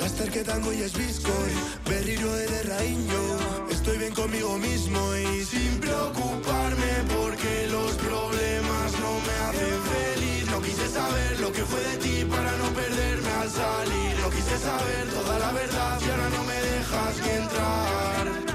[0.00, 1.48] Lasterketan goiez bizkor
[1.88, 3.24] Berriro ederra ino
[3.70, 8.73] Estoy bien conmigo mismo y sin preocuparme Porque los problemas
[10.54, 14.16] No quise saber lo que fue de ti para no perderme al salir.
[14.20, 18.53] No quise saber toda la verdad y ahora no me dejas entrar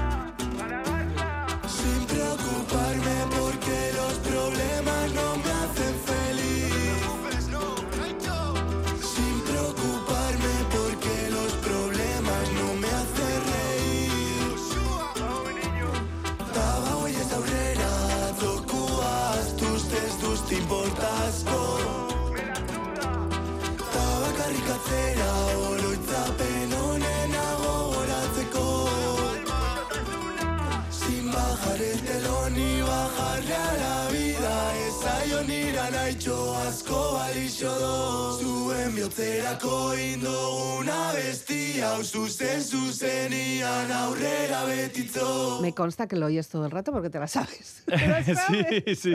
[36.10, 38.59] gaitxo asko balixo do Zu
[38.94, 39.92] bihotzerako
[41.14, 47.18] bestia zuzen zuzenian aurrera betitzo Me consta que lo oyes todo el rato porque te
[47.18, 47.82] la sabes.
[47.86, 48.84] Te la sabes.
[48.84, 49.14] sí,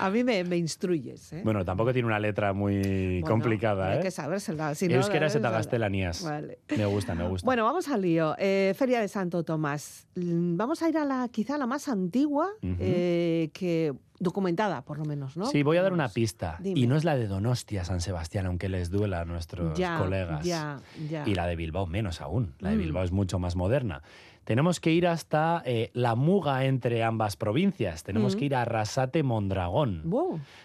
[0.00, 1.32] A mí me, me instruyes.
[1.34, 1.42] ¿eh?
[1.44, 4.02] Bueno, tampoco tiene una letra muy Bueno, complicada, Hay ¿eh?
[4.02, 4.74] que sabérsela.
[4.74, 6.22] Si no, Euskera eta la- gaztelaniaz.
[6.22, 6.58] Vale.
[6.76, 7.44] Me gusta, me gusta.
[7.44, 8.34] Bueno, vamos al lío.
[8.38, 10.06] Eh, Feria de Santo Tomás.
[10.14, 12.76] Mm, Vamos a ir a la quizá la más antigua, Ujú.
[12.80, 15.44] eh, que documentada por lo menos, ¿no?
[15.44, 16.56] Sí, voy a dar una pista.
[16.60, 16.80] Dime.
[16.80, 18.15] Y no es la de Donostia, San Sebastián,
[18.46, 20.44] aunque les duela a nuestros ya, colegas.
[20.44, 21.22] Ya, ya.
[21.26, 22.54] Y la de Bilbao menos aún.
[22.60, 22.80] La de Mm.
[22.80, 24.02] Bilbao es mucho más moderna.
[24.44, 28.04] Tenemos que ir hasta eh, la muga entre ambas provincias.
[28.04, 28.38] Tenemos Mm.
[28.38, 30.04] que ir a Arrasate Mondragón.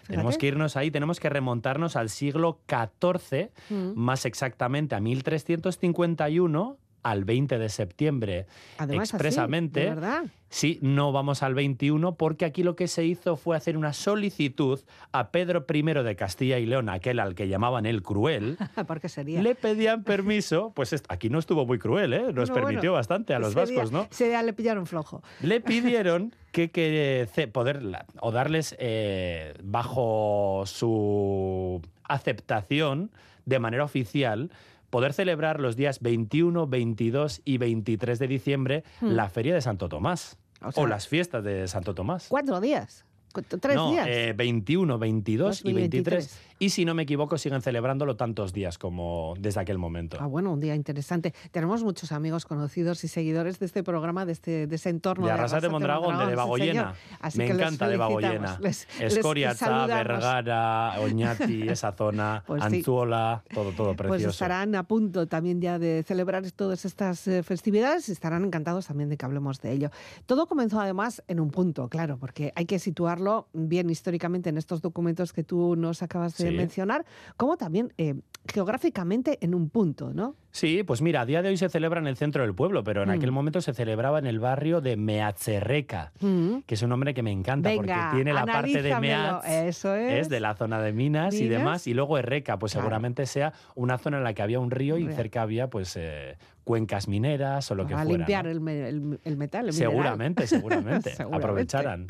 [0.06, 3.92] Tenemos que irnos ahí, tenemos que remontarnos al siglo XIV, Mm.
[3.96, 8.46] más exactamente a 1351, al 20 de septiembre
[8.78, 9.84] expresamente.
[9.84, 10.24] verdad?
[10.48, 14.80] Sí, no vamos al 21 porque aquí lo que se hizo fue hacer una solicitud
[15.10, 18.58] a Pedro I de Castilla y León, aquel al que llamaban el cruel.
[19.00, 19.42] qué sería?
[19.42, 22.32] Le pedían permiso, pues aquí no estuvo muy cruel, ¿eh?
[22.34, 24.08] nos permitió bastante a los vascos, ¿no?
[24.10, 25.22] Se le pillaron flojo.
[25.40, 27.82] Le pidieron que, que poder
[28.20, 33.10] o darles eh, bajo su aceptación
[33.46, 34.50] de manera oficial
[34.92, 39.06] poder celebrar los días 21, 22 y 23 de diciembre hmm.
[39.06, 40.36] la Feria de Santo Tomás.
[40.74, 42.26] O, las fiestas de Santo Tomás.
[42.28, 43.04] Cuatro días.
[43.32, 44.06] ¿Tres días?
[44.06, 46.40] Eh, 21, 22 y 23.
[46.62, 50.16] Y si no me equivoco, siguen celebrándolo tantos días como desde aquel momento.
[50.20, 51.34] Ah, bueno, un día interesante.
[51.50, 55.26] Tenemos muchos amigos conocidos y seguidores de este programa, de, este, de ese entorno.
[55.26, 56.94] De Arrasate de Mondragón, de Debagoyena.
[57.34, 58.60] me encanta Debagoyena.
[59.00, 59.56] Escoria,
[59.88, 64.26] Vergara, Oñati, esa zona, pues Anzuola, todo, todo pues precioso.
[64.26, 68.86] Pues estarán a punto también ya de celebrar todas estas eh, festividades y estarán encantados
[68.86, 69.90] también de que hablemos de ello.
[70.26, 74.80] Todo comenzó además en un punto, claro, porque hay que situarlo bien históricamente en estos
[74.80, 77.04] documentos que tú nos acabas de mencionar,
[77.36, 78.14] como también eh,
[78.46, 80.36] geográficamente en un punto, ¿no?
[80.52, 83.02] Sí, pues mira, a día de hoy se celebra en el centro del pueblo, pero
[83.02, 83.34] en aquel mm.
[83.34, 86.58] momento se celebraba en el barrio de Meatzerreca, mm.
[86.66, 90.28] que es un nombre que me encanta porque tiene la parte de Meatz, eso es.
[90.28, 94.18] de la zona de minas, y demás, y luego Erreca, pues seguramente sea una zona
[94.18, 97.86] en la que había un río y cerca había pues eh, cuencas mineras o lo
[97.86, 98.02] que fuera.
[98.02, 99.66] A limpiar el, metal.
[99.66, 102.06] El seguramente, seguramente, Aprovecharán.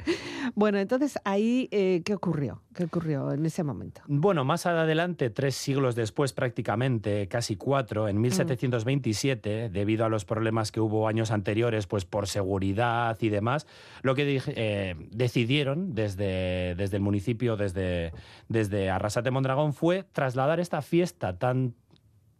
[0.54, 2.62] Bueno, entonces ahí, eh, ¿qué ocurrió?
[2.74, 4.02] ¿Qué ocurrió en ese momento?
[4.06, 9.72] Bueno, más adelante, tres siglos después prácticamente, casi cuatro, en 1727, mm.
[9.72, 13.66] debido a los problemas que hubo años anteriores, pues por seguridad y demás,
[14.02, 18.12] lo que eh, decidieron desde, desde el municipio, desde,
[18.48, 21.74] desde Arrasate Mondragón, fue trasladar esta fiesta tan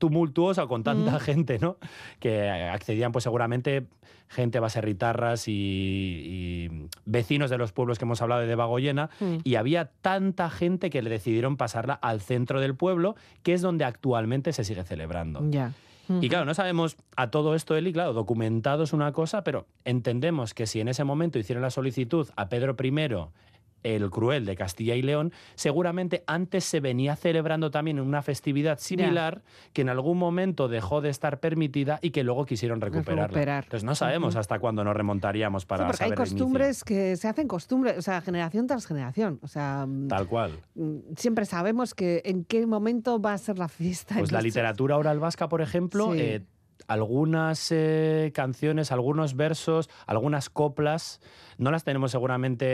[0.03, 1.77] tumultuosa con tanta gente, ¿no?
[2.19, 3.87] Que accedían, pues seguramente,
[4.27, 9.37] gente baserritarras y, y vecinos de los pueblos que hemos hablado de Bagoyena, mm.
[9.45, 13.85] y había tanta gente que le decidieron pasarla al centro del pueblo, que es donde
[13.85, 15.41] actualmente se sigue celebrando.
[15.51, 15.73] Ya.
[16.21, 20.53] Y claro, no sabemos a todo esto, Eli, claro, documentado es una cosa, pero entendemos
[20.53, 22.91] que si en ese momento hicieron la solicitud a Pedro I
[23.83, 29.43] el Cruel de Castilla y León, seguramente antes se venía celebrando también una festividad similar
[29.73, 33.27] que en algún momento dejó de estar permitida y que luego quisieron recuperarla.
[33.27, 33.65] Recuperar.
[33.65, 37.49] Entonces no sabemos hasta cuándo nos remontaríamos para sí, porque hay costumbres que se hacen
[37.49, 39.39] costumbres, o sea, generación tras generación.
[39.43, 40.53] O sea, mm, Tal cual.
[40.75, 44.17] Mm, siempre sabemos que en qué momento va a ser la fiesta.
[44.19, 46.43] Pues la literatura oral vasca, por ejemplo, eh,
[46.87, 51.21] algunas eh, canciones, algunos versos, algunas coplas,
[51.59, 52.67] no las tenemos seguramente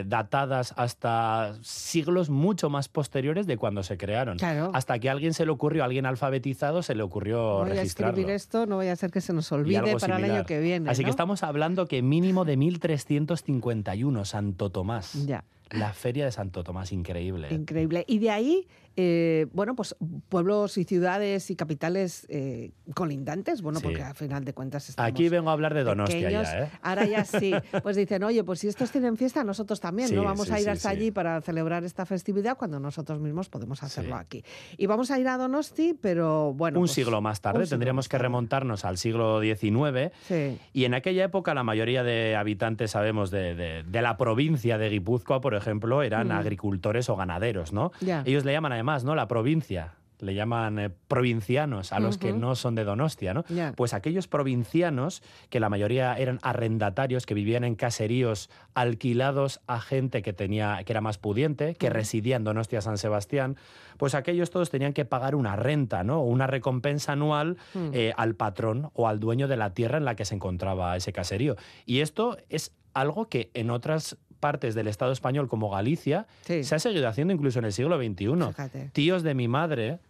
[0.00, 4.38] eh, datadas hasta siglos mucho más posteriores de cuando se crearon.
[4.72, 7.82] Hasta que a alguien se le ocurrió, a alguien alfabetizado se le ocurrió voy a
[7.82, 10.90] escribir esto, no voy a hacer que se nos olvide para el año que viene.
[10.90, 15.26] Así que estamos hablando que mínimo de 1351, Santo Tomás.
[15.26, 15.44] Ya.
[15.72, 17.48] La feria de Santo Tomás, increíble.
[17.50, 18.04] Increíble.
[18.06, 19.96] Y de ahí eh, bueno, pues
[20.28, 25.30] pueblos y ciudades y capitales eh, colindantes, bueno, porque al final de cuentas estamos Aquí
[25.30, 26.70] vengo a hablar de Donostia ya, ¿eh?
[26.82, 27.52] Ahora ya sí.
[27.82, 30.24] Pues dicen, oye, pues si estos tienen fiesta, nosotros también, ¿no?
[30.24, 34.44] Vamos a ir hasta allí para celebrar esta festividad cuando nosotros mismos podemos hacerlo aquí.
[34.76, 36.78] Y vamos a ir a Donosti, pero bueno...
[36.78, 40.12] Un pues siglo más tarde, tendríamos que remontarnos al siglo XIX.
[40.74, 45.54] Y en aquella época la mayoría de habitantes, sabemos, de, la provincia de Guipúzcoa, por
[45.54, 45.61] ejemplo,
[46.02, 46.32] eran mm.
[46.32, 47.92] agricultores o ganaderos, ¿no?
[48.24, 49.14] Ellos le llaman a más, ¿no?
[49.14, 53.44] La provincia le llaman eh, provincianos a los que no son de Donostia, ¿no?
[53.76, 60.22] Pues aquellos provincianos, que la mayoría eran arrendatarios, que vivían en caseríos alquilados a gente
[60.22, 63.56] que, tenía, que era más pudiente, que residía en Donostia San Sebastián,
[63.98, 66.22] pues aquellos todos tenían que pagar una renta, ¿no?
[66.22, 67.90] Una recompensa anual mm.
[67.92, 71.12] eh, al patrón o al dueño de la tierra en la que se encontraba ese
[71.12, 71.56] caserío.
[71.84, 76.26] Y esto es algo que en otras partes del Estado español como Galicia
[76.64, 78.26] se ha seguido haciendo incluso en el siglo XXI.
[78.92, 80.00] Tíos de mi madre,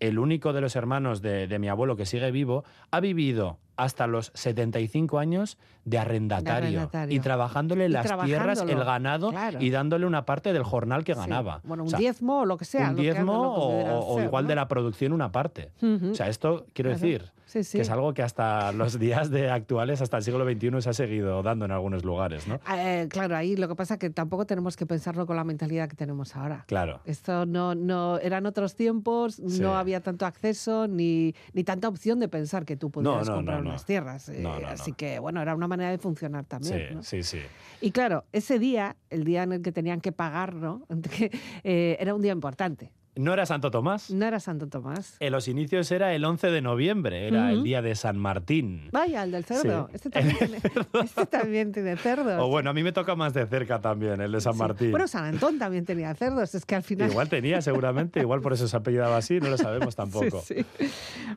[0.00, 4.06] el único de los hermanos de, de mi abuelo que sigue vivo, ha vivido hasta
[4.06, 10.52] los 75 años de arrendatario, y trabajándole las tierras, el ganado y dándole una parte
[10.52, 11.60] del jornal que ganaba.
[11.64, 12.90] Bueno, un diezmo o lo que sea.
[12.90, 15.70] Un diezmo o, igual de la producción una parte.
[15.82, 20.16] O sea, esto quiero decir que es algo que hasta los días de actuales, hasta
[20.18, 22.60] el siglo XXI, se ha seguido dando en algunos lugares, ¿no?
[22.76, 25.88] Eh, claro, ahí lo que pasa es que tampoco tenemos que pensarlo con la mentalidad
[25.88, 26.64] que tenemos ahora.
[26.66, 27.00] Claro.
[27.04, 32.28] Esto no, no eran otros tiempos, no había tanto acceso ni, ni tanta opción de
[32.28, 34.28] pensar que tú podías comprar unas tierras.
[34.28, 37.02] Eh, así que, bueno, era una manera de funcionar también.
[37.02, 37.46] Sí, sí, sí.
[37.80, 40.86] Y claro, ese día, el día en el que tenían que pagar, ¿no?
[41.64, 44.10] Eh, era un día importante No era Santo Tomás.
[44.10, 45.16] No era Santo Tomás.
[45.20, 48.90] En los inicios era el 11 de noviembre, era el día de San Martín.
[48.92, 49.88] Vaya, el del cerdo.
[49.96, 50.58] Este, también tiene,
[51.02, 52.38] este, también tiene, cerdos.
[52.38, 54.90] O bueno, a mí me toca más de cerca también, el de San Martín.
[54.90, 57.10] Bueno, San Antón también tenía cerdos, es que al final...
[57.10, 60.42] Igual tenía, seguramente, igual por eso se apellidaba así, no lo sabemos tampoco.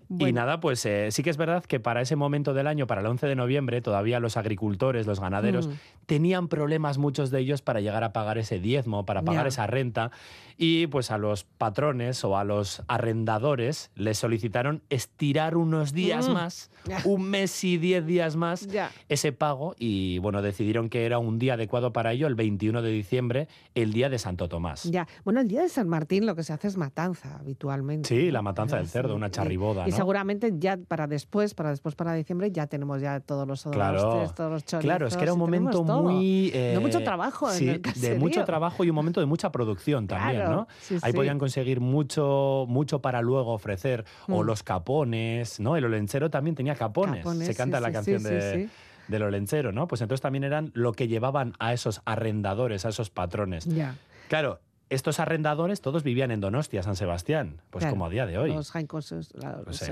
[0.10, 3.00] Y nada, pues eh, sí que es verdad que para ese momento del año, para
[3.00, 5.72] el 11 de noviembre, todavía los agricultores, los ganaderos, mm.
[6.06, 10.12] tenían problemas muchos de ellos para llegar a pagar ese diezmo, para pagar esa renta.
[10.58, 16.34] Y pues a los patrones o a los arrendadores les solicitaron estirar unos días mm.
[16.34, 16.72] más,
[17.05, 18.67] un mes y diez días más,
[19.07, 22.89] ese pago y bueno, decidieron que era un día adecuado para ello, el 21 de
[22.89, 24.84] diciembre, el día de Santo Tomás.
[24.86, 28.09] Ya, bueno, el día de San Martín lo que se hace es matanza habitualmente.
[28.09, 29.88] Sí, la matanza del cerdo, una charriboda.
[29.88, 34.32] Y, seguramente ya para después, para después, para diciembre, ya tenemos ya todos los claro,
[34.36, 34.82] todos los chorizos.
[34.82, 36.49] Claro, es que era un momento muy...
[36.49, 40.45] de mucho eh, trabajo sí, de mucho trabajo y un momento de mucha producción también,
[40.45, 40.67] ¿no?
[41.01, 44.45] Ahí podían conseguir mucho, mucho para luego ofrecer, o mm.
[44.45, 45.78] los capones, ¿no?
[45.78, 48.70] El olenchero también tenía capones, se canta la canción de
[49.10, 49.88] del olenchero, ¿no?
[49.88, 53.66] Pues entonces también eran lo que llevaban a esos arrendadores, a esos patrones.
[53.66, 53.95] Ya.
[54.30, 58.53] Claro, estos arrendadores todos vivían en Donostia, San Sebastián, pues como a día de hoy.
[58.53, 58.76] Los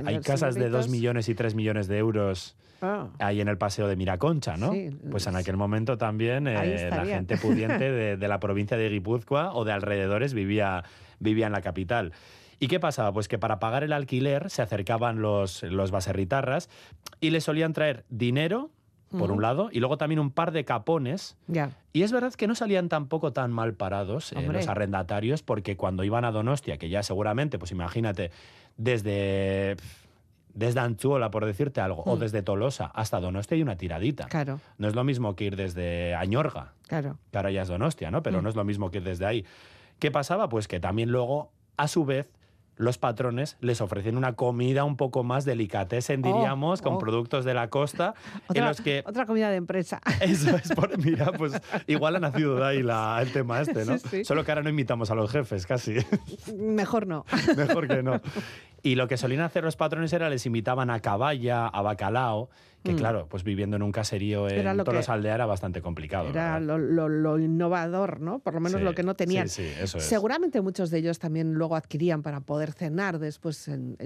[0.06, 3.08] hay casas de 2 millones y 3 millones de euros ah.
[3.20, 4.72] ahí en el paseo de Miraconcha, ¿no?
[5.12, 9.54] pues en aquel momento también eh, la gente pudiente de, de, la provincia de Guipúzcoa
[9.54, 10.84] o de alrededores vivía,
[11.20, 12.14] vivía en la capital.
[12.60, 13.14] ¿Y qué pasaba?
[13.14, 16.70] Pues que para pagar el alquiler se acercaban los, los baserritarras
[17.20, 18.72] y le solían traer dinero,
[19.12, 21.38] por un lado, y luego también un par de capones.
[21.94, 26.04] Y es verdad que no salían tampoco tan mal parados eh, los arrendatarios, porque cuando
[26.04, 28.32] iban a Donostia, que ya seguramente, pues imagínate,
[28.76, 29.78] desde
[30.58, 32.20] desde Anchuola, por decirte algo, o mm.
[32.20, 34.26] desde Tolosa hasta Donostia hay una tiradita.
[34.26, 34.60] Claro.
[34.80, 37.20] No es lo mismo que ir desde Añorga, claro.
[37.32, 38.24] que ahora ya es Donostia, ¿no?
[38.24, 38.44] Pero mm.
[38.44, 39.46] no es lo mismo que ir desde ahí.
[40.00, 40.50] ¿Qué pasaba?
[40.50, 42.30] Pues que también luego, a su vez,
[42.78, 46.98] los patrones les ofrecen una comida un poco más delicatessen, oh, diríamos, con oh.
[47.00, 48.14] productos de la costa.
[48.48, 49.04] Otra, en los que...
[49.08, 50.00] otra comida de empresa.
[50.22, 53.98] Eso es, por, mira, pues igual ha nacido de ahí el tema este, ¿no?
[54.24, 55.96] Solo que ahora no invitamos a los jefes, casi.
[56.56, 57.26] Mejor no.
[57.56, 58.22] Mejor que no.
[58.84, 62.50] Y lo que solían hacer los patrones era les invitaban a caballa, a bacalao,
[62.88, 62.98] que mm.
[62.98, 66.30] claro, pues viviendo en un caserío en Toros Aldea era bastante complicado.
[66.30, 68.40] Era lo, innovador, ¿no?
[68.40, 69.50] Por lo menos lo que no tenían.
[69.50, 70.04] Sí, eso es.
[70.06, 73.98] Seguramente muchos de ellos también luego adquirían para poder cenar después en,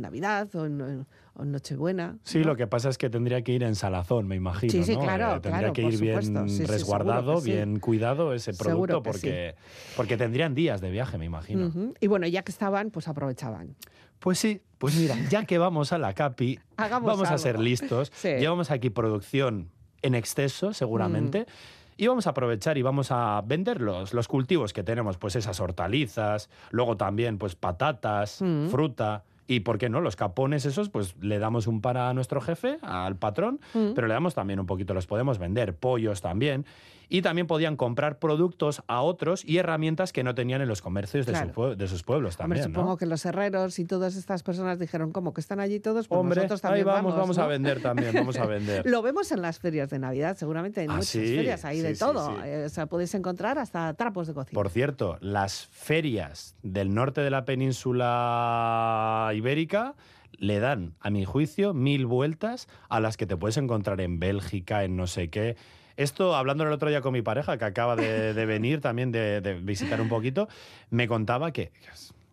[0.00, 1.06] Navidad o en,
[1.38, 2.16] Nochebuena.
[2.22, 4.72] Sí, lo que pasa es que tendría que ir en salazón, me imagino.
[4.72, 5.36] Sí, sí, claro.
[5.36, 9.54] Eh, tendría que ir bien resguardado, bien cuidado ese producto porque,
[9.96, 11.72] porque tendrían días de viaje, me imagino.
[12.00, 13.76] Y bueno, ya que estaban, pues aprovechaban.
[14.18, 18.12] Pues sí, pues mira, ya que vamos a la CAPI, vamos a ser listos.
[18.22, 19.70] Llevamos aquí producción
[20.02, 21.42] en exceso, seguramente.
[21.42, 21.76] Mm.
[21.98, 26.50] Y vamos a aprovechar y vamos a vender los, cultivos que tenemos, pues esas hortalizas,
[26.70, 28.68] luego también pues patatas, mm.
[28.68, 32.42] fruta, y por qué no, los capones esos, pues le damos un par a nuestro
[32.42, 33.92] jefe, al patrón, mm.
[33.94, 36.66] pero le damos también un poquito, los podemos vender, pollos también
[37.08, 41.26] y también podían comprar productos a otros y herramientas que no tenían en los comercios
[41.26, 41.32] de,
[41.76, 42.64] de sus pueblos también.
[42.64, 46.08] supongo que los herreros y todas estas personas dijeron, ¿cómo que están allí todos?
[46.08, 48.86] Pues Hombre, nosotros también ahí vamos, vamos, a vender también, vamos a vender.
[48.86, 52.42] Lo vemos en las ferias de Navidad, seguramente hay ah, muchas ferias, ahí de todo.
[52.44, 54.54] Eh, o sea, podéis encontrar hasta trapos de cocina.
[54.54, 59.94] Por cierto, las ferias del norte de la península ibérica
[60.38, 64.84] le dan, a mi juicio, mil vueltas a las que te puedes encontrar en Bélgica,
[64.84, 65.56] en no sé qué.
[65.96, 70.00] Esto, hablando el otro día con mi pareja, que acaba de, venir también de, visitar
[70.00, 70.48] un poquito,
[70.90, 71.72] me contaba que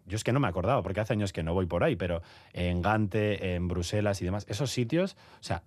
[0.06, 2.22] yo es que no me acordaba, porque hace años que no voy por ahí, pero
[2.52, 5.64] en Gante, en Bruselas y demás, esos sitios, o sea,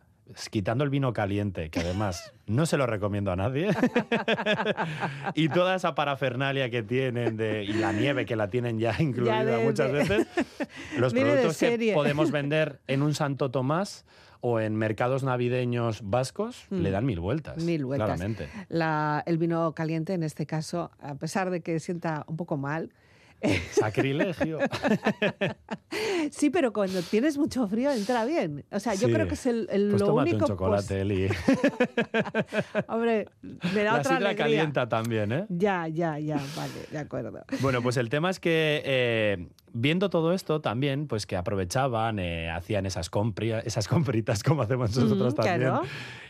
[0.51, 3.71] quitando el vino caliente, que además no se lo recomiendo a nadie,
[5.35, 9.59] y toda esa parafernalia que tienen de, y la nieve que la tienen ya incluida
[9.61, 10.27] muchas veces,
[10.99, 14.05] los productos que podemos vender en un Santo Tomás
[14.41, 16.93] o en mercados navideños vascos le mm.
[16.93, 17.63] dan mil vueltas.
[17.63, 18.19] Mil vueltas.
[18.19, 18.49] Claramente.
[19.27, 22.91] el vino caliente, en este caso, a pesar de que sienta un poco mal,
[23.71, 24.59] Sacrilegio.
[26.31, 28.65] sí, pero cuando tienes mucho frío entra bien.
[28.71, 30.39] O sea, yo creo que es el, pues lo único.
[30.39, 31.29] un chocolate, Eli.
[32.89, 34.37] Hombre, me da la otra alegría.
[34.37, 35.47] calienta también, ¿eh?
[35.49, 37.45] Ya, ya, ya, vale, de acuerdo.
[37.61, 42.51] Bueno, pues el tema es que eh, viendo todo esto también, pues que aprovechaban, eh,
[42.51, 43.11] hacían esas,
[43.65, 45.73] esas compritas como hacemos nosotros también.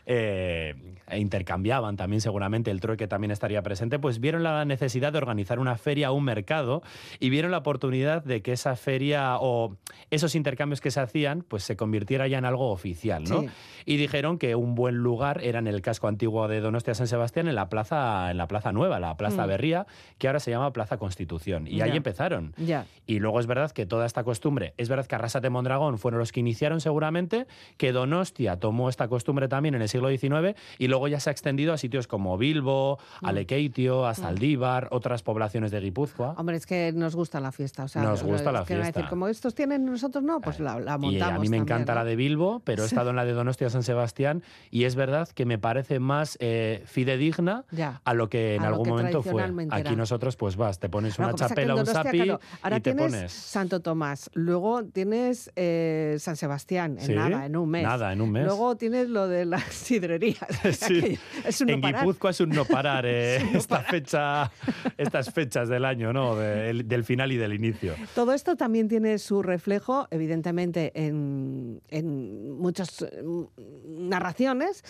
[0.09, 0.75] Eh,
[1.09, 5.59] e intercambiaban también seguramente, el trueque también estaría presente, pues vieron la necesidad de organizar
[5.59, 6.83] una feria, un mercado,
[7.21, 9.77] y vieron la oportunidad de que esa feria o
[10.11, 13.45] esos intercambios que se hacían, pues se convirtiera ya en algo oficial, ¿no?
[13.85, 17.47] Y dijeron que un buen lugar era en el casco antiguo de Donostia San Sebastián,
[17.47, 19.49] en la plaza, en la plaza nueva, la Plaza mm.
[19.49, 19.87] Berría,
[20.19, 21.69] que ahora se llama Plaza Constitución.
[21.69, 22.55] Y ahí empezaron.
[23.07, 26.33] Y luego es verdad que toda esta costumbre, es verdad que Arrasate Mondragón fueron los
[26.33, 31.09] que iniciaron seguramente, que Donostia tomó esta costumbre también en el siglo XIX y luego
[31.09, 33.27] ya se ha extendido a sitios como Bilbo, mm.
[33.27, 34.15] Alekeitio, a mm.
[34.15, 36.35] Saldívar, otras poblaciones de Guipúzcoa.
[36.37, 37.85] Hombre, es que nos gusta la fiesta.
[37.85, 38.87] O sea, nos gusta la fiesta.
[38.87, 41.13] Decir, como estos tienen, nosotros no, pues la, montamos.
[41.13, 43.71] Y a mí me encanta la de Bilbo, pero he estado en la de Donostia
[43.71, 47.65] San Sebastián y es verdad que me parece más eh, fidedigna
[48.05, 49.45] a lo que en algún momento fue.
[49.71, 52.31] Aquí nosotros, pues vas, te pones una chapela, un sapi
[52.63, 53.26] Ahora y te tienes pones...
[53.33, 57.83] Santo Tomás, luego tienes eh, San Sebastián, en nada, en un mes.
[57.83, 58.45] Nada, en un mes.
[58.45, 60.47] Luego tienes lo de las sidrerías.
[60.73, 61.19] Sí.
[61.67, 64.51] en Guipúzcoa es un no parar eh, esta fecha,
[64.97, 66.37] estas fechas del año, ¿no?
[66.37, 67.95] del final y del inicio.
[68.15, 71.81] Todo esto también tiene su reflejo, evidentemente, en,
[72.59, 74.83] muchas mm, narraciones,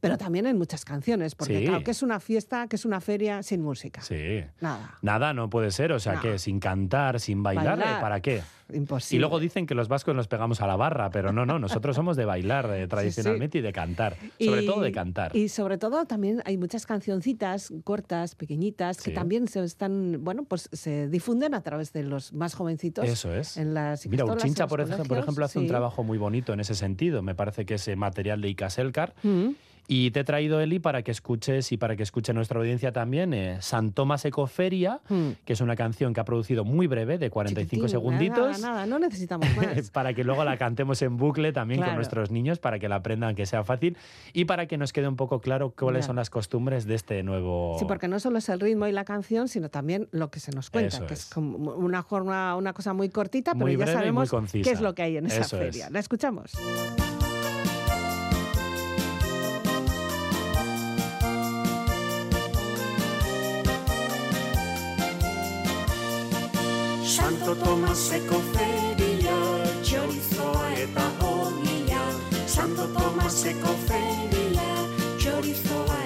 [0.00, 3.42] pero también en muchas canciones, porque claro, que es una fiesta, que es una feria
[3.42, 4.02] sin música.
[4.02, 4.44] Sí.
[4.60, 4.98] Nada.
[5.02, 8.42] Nada no puede ser, o sea que sin cantar, sin bailar, ¿para qué?
[8.72, 9.16] Imposible.
[9.16, 11.94] Y luego dicen que los vascos nos pegamos a la barra, pero no, no, nosotros
[11.94, 15.36] somos de bailar eh, tradicionalmente y de cantar, sobre todo de cantar.
[15.36, 20.68] Y sobre todo también hay muchas cancioncitas cortas, pequeñitas, que también se están, bueno, pues
[20.72, 23.06] se difunden a través de los más jovencitos.
[23.06, 23.56] Eso es.
[23.56, 26.74] En las Mira, Uchincha, por ejemplo, por ejemplo, hace un trabajo muy bonito en ese
[26.74, 27.22] sentido.
[27.22, 29.14] Me parece que ese material de Icaselcar.
[29.22, 29.50] Mm.
[29.88, 33.34] Y te he traído, Eli, para que escuches y para que escuche nuestra audiencia también,
[33.34, 35.30] eh, San Tomás Ecoferia, hmm.
[35.44, 38.60] que es una canción que ha producido muy breve, de 45 segunditos.
[38.60, 39.90] Nada, nada, no necesitamos más.
[39.90, 43.34] para que luego la cantemos en bucle también con nuestros niños, para que la aprendan,
[43.34, 43.96] que sea fácil,
[44.32, 47.76] y para que nos quede un poco claro cuáles son las costumbres de este nuevo...
[47.78, 50.52] Sí, porque no solo es el ritmo y la canción, sino también lo que se
[50.52, 54.70] nos cuenta, que es, como una, forma, una cosa muy cortita, pero ya sabemos qué
[54.70, 55.90] es lo que hay en esa feria.
[55.90, 56.52] La escuchamos.
[67.60, 69.36] Tomaseko feria,
[69.84, 72.00] txorizoa eta ogia.
[72.48, 74.68] Santo Tomaseko feria,
[75.20, 75.98] txorizoa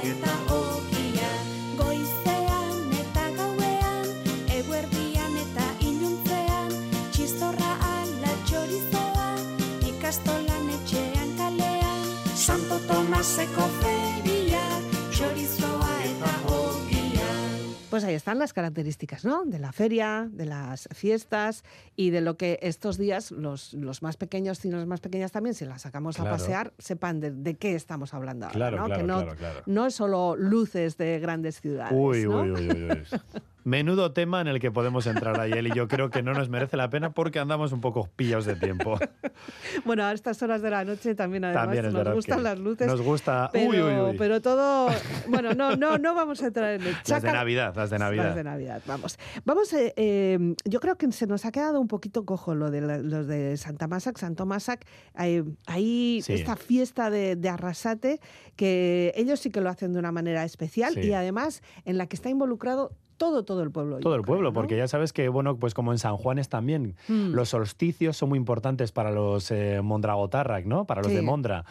[18.16, 19.44] están las características, ¿no?
[19.44, 21.64] De la feria, de las fiestas
[21.94, 25.54] y de lo que estos días los, los más pequeños y las más pequeñas también,
[25.54, 28.88] si las sacamos a pasear, sepan de, qué estamos hablando ahora, ¿no?
[28.88, 29.26] que no,
[29.66, 31.92] no es solo luces de grandes ciudades.
[31.94, 33.04] Uy, uy, uy, uy.
[33.66, 36.76] Menudo tema en el que podemos entrar ahí, y yo creo que no nos merece
[36.76, 38.96] la pena porque andamos un poco pillados de tiempo.
[39.84, 42.86] bueno, a estas horas de la noche también además nos gustan las luces.
[42.86, 44.16] Nos gusta, pero, uy, uy, uy.
[44.16, 44.88] pero todo,
[45.26, 48.26] bueno, no, no, no vamos a entrar en el Las de Navidad, las de Navidad.
[48.26, 49.18] Las de Navidad, vamos.
[49.44, 52.80] Vamos, eh, eh, yo creo que se nos ha quedado un poquito cojo lo de
[52.80, 58.20] los de Santa Masac, Santo Masac, ahí esta fiesta de, Arrasate,
[58.54, 62.14] que ellos sí que lo hacen de una manera especial y además en la que
[62.14, 63.98] está involucrado todo, todo el pueblo.
[63.98, 67.30] Todo el pueblo, porque ya sabes que, bueno, pues como en San Juanes también, mm.
[67.32, 70.84] los solsticios son muy importantes para los eh, Mondragotarrac, ¿no?
[70.84, 71.64] Para los de Mondra.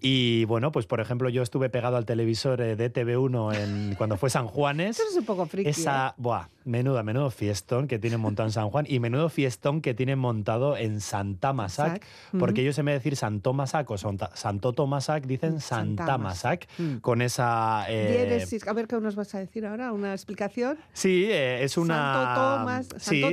[0.00, 4.16] Y bueno, pues por ejemplo, yo estuve pegado al televisor eh, de TV1 en, cuando
[4.16, 4.96] fue San Juanes.
[5.00, 5.68] Eso es un poco friki.
[5.68, 6.12] Esa, ¿eh?
[6.18, 10.18] buah, menuda, menudo fiestón que tienen montado en San Juan y menudo fiestón que tienen
[10.18, 12.04] montado en Santa Masac,
[12.38, 16.98] porque ellos en vez de decir Santo Masac o Santo Tomasac, dicen Santa Masac, mm.
[16.98, 17.86] con esa...
[17.88, 18.46] Eh...
[18.66, 19.92] A ver, ¿qué nos vas a decir ahora?
[19.92, 20.78] ¿Una explicación?
[20.92, 21.96] Sí, eh, es una...
[21.96, 22.88] Santo Tomás...
[22.98, 23.24] Sí,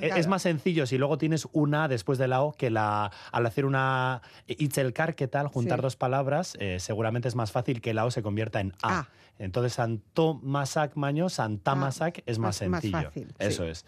[0.00, 3.64] es más sencillo si luego tienes una después de la O que la, al hacer
[3.64, 5.48] una Itzelkar, ¿qué tal?
[5.48, 8.74] Juntar dos palabras palabras, eh, seguramente es más fácil que la O se convierta en
[8.82, 8.98] A.
[8.98, 9.08] Ah.
[9.38, 13.10] Entonces, Santo Masac Maño, Santa Masac es más, sencillo.
[13.38, 13.86] Eso es.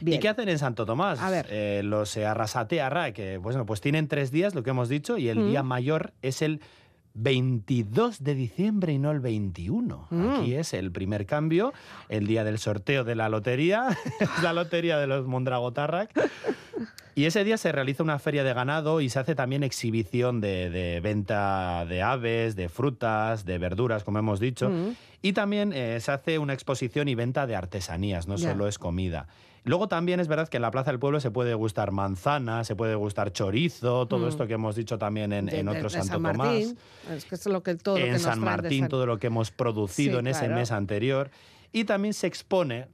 [0.00, 1.20] ¿Y qué hacen en Santo Tomás?
[1.20, 1.46] A ver.
[1.50, 5.48] Eh, los Arrasatearra, que bueno, pues tienen tres días, lo que hemos dicho, y el
[5.48, 6.60] día mayor es el
[7.14, 10.08] 22 de diciembre y no el 21.
[10.10, 10.30] Mm.
[10.30, 11.72] Aquí es el primer cambio,
[12.08, 13.96] el día del sorteo de la lotería,
[14.42, 16.10] la lotería de los Mondragotarrac.
[17.14, 21.00] Y ese día se realiza una feria de ganado y se hace también exhibición de,
[21.02, 24.68] venta de aves, de frutas, de verduras, como hemos dicho.
[24.68, 24.96] Mm.
[25.22, 29.28] Y también eh, se hace una exposición y venta de artesanías, no solo es comida.
[29.64, 32.76] Luego también es verdad que en la Plaza del Pueblo se puede gustar manzana, se
[32.76, 34.28] puede gustar chorizo, todo Mm.
[34.28, 36.36] esto que hemos dicho también en, en otro de Santo San Tomás.
[36.36, 36.78] Martín.
[37.10, 39.18] Es que es lo que todo lo que en nos San Martín, San- todo lo
[39.18, 41.30] que hemos producido Sí, en ese mes anterior.
[41.72, 42.88] Y también se expone,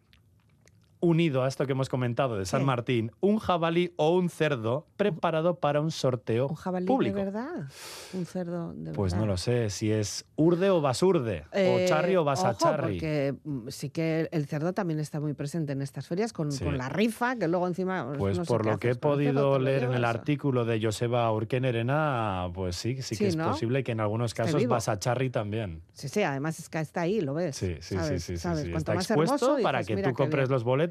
[1.01, 2.64] unido a esto que hemos comentado de San.
[2.64, 7.16] Martín, un jabalí o un cerdo preparado para un sorteo ¿Un jabalí público.
[7.18, 7.64] de verdad?
[8.12, 9.26] ¿Un cerdo de Pues verdad?
[9.26, 12.94] no lo sé, si es urde o basurde, Eh, o charri o basacharri.
[12.94, 16.64] porque mm, sí que el cerdo también está muy presente en estas ferias con, Sí.
[16.64, 18.12] con la rifa, que luego encima...
[18.18, 22.48] Pues no sé por lo que he podido leer en el artículo de Joseba Urkenerena,
[22.53, 23.48] pues sí, sí, Sí, que es ¿no?
[23.51, 25.82] posible que en algunos casos basacharri también.
[25.94, 27.57] Sí, sí, además es que está ahí, lo ves.
[27.57, 28.22] Sí, sí, ¿sabes?
[28.22, 28.64] sí, sí, sí, ¿sabes?
[28.64, 28.70] sí.
[28.70, 30.53] Cuanto Está más expuesto hermoso, para dices, que "Mira tú compres bien".
[30.53, 30.89] los boletos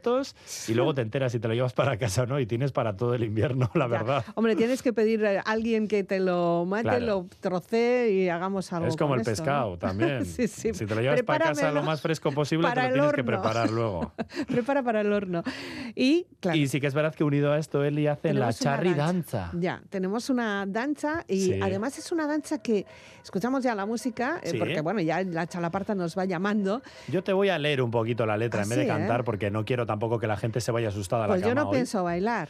[0.68, 2.96] y luego te enteras si te lo llevas para casa o no y tienes para
[2.96, 3.88] todo el invierno, la Ya.
[3.88, 4.26] verdad.
[4.36, 7.06] Hombre, tienes que pedir a alguien que te lo mate, Claro.
[7.06, 9.36] lo trocee y hagamos algo Es como con el esto, ¿no?
[9.46, 10.26] pescado también.
[10.26, 10.74] Sí, sí.
[10.74, 13.26] Si te lo llevas para casa lo más fresco posible, te lo tienes que horno.
[13.26, 14.14] preparar luego.
[14.48, 15.44] Prepara para el horno.
[15.96, 18.94] Y, claro, Y sí que es verdad que unido a esto, Eli hace la charri
[18.94, 19.52] danza.
[19.54, 21.60] Ya, tenemos una danza y Sí.
[21.62, 22.86] además es una danza que
[23.24, 24.58] escuchamos ya la música, eh, Sí.
[24.58, 26.82] porque bueno, ya la chalaparta nos va llamando.
[27.08, 28.88] Yo te voy a leer un poquito la letra en vez de ¿eh?
[28.88, 31.56] cantar porque no quiero tampoco que la gente se vaya asustada a la Pues yo
[31.56, 31.72] no hoy.
[31.74, 32.48] pienso bailar.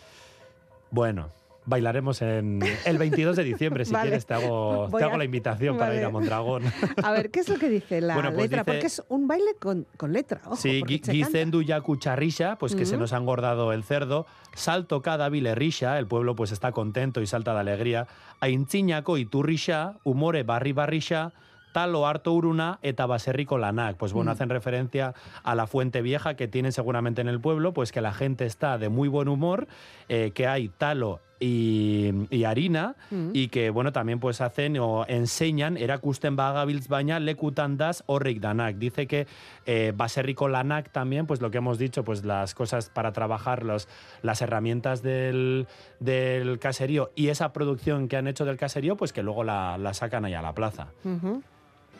[0.92, 1.30] Bueno,
[1.66, 3.86] bailaremos en el 22 de diciembre.
[3.86, 4.10] Si Vale.
[4.10, 6.64] quieres, te hago, te hago a- la invitación para ir a Mondragón.
[7.02, 8.64] A ver, ¿qué es lo que dice la Bueno, pues letra?
[8.64, 10.84] dice- Porque es un baile con, con letra, ojo, sí.
[10.86, 14.26] Gizendu ya cucharrisha, pues que se nos ha engordado el cerdo.
[14.54, 18.08] Salto cada vilerrisha, el pueblo pues está contento y salta de alegría.
[18.42, 21.32] Aintzinako iturrisha, humore barri barrisha,
[21.72, 23.98] talo harto uruna eta baserriko lanak.
[23.98, 24.34] Pues bueno, Mm.
[24.34, 25.14] hacen referencia
[25.44, 28.78] a la fuente vieja que tienen seguramente en el pueblo, pues que la gente está
[28.78, 29.68] de muy buen humor,
[30.08, 33.30] eh, que hay talo y, y harina Mm.
[33.34, 38.04] y que bueno también pues hacen o enseñan erakusten bagabiltz baina lekutan das
[38.42, 39.26] danak dice que
[39.66, 43.88] eh, baserriko lanak también pues lo que hemos dicho pues las cosas para trabajar los,
[44.22, 45.68] las herramientas del,
[46.02, 49.94] del caserío y esa producción que han hecho del caserío pues que luego la, la
[49.94, 50.88] sacan ahí a la plaza.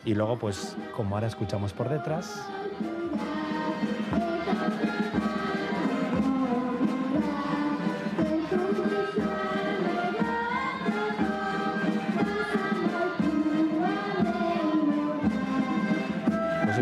[0.04, 2.46] Y luego pues como ahora escuchamos por detrás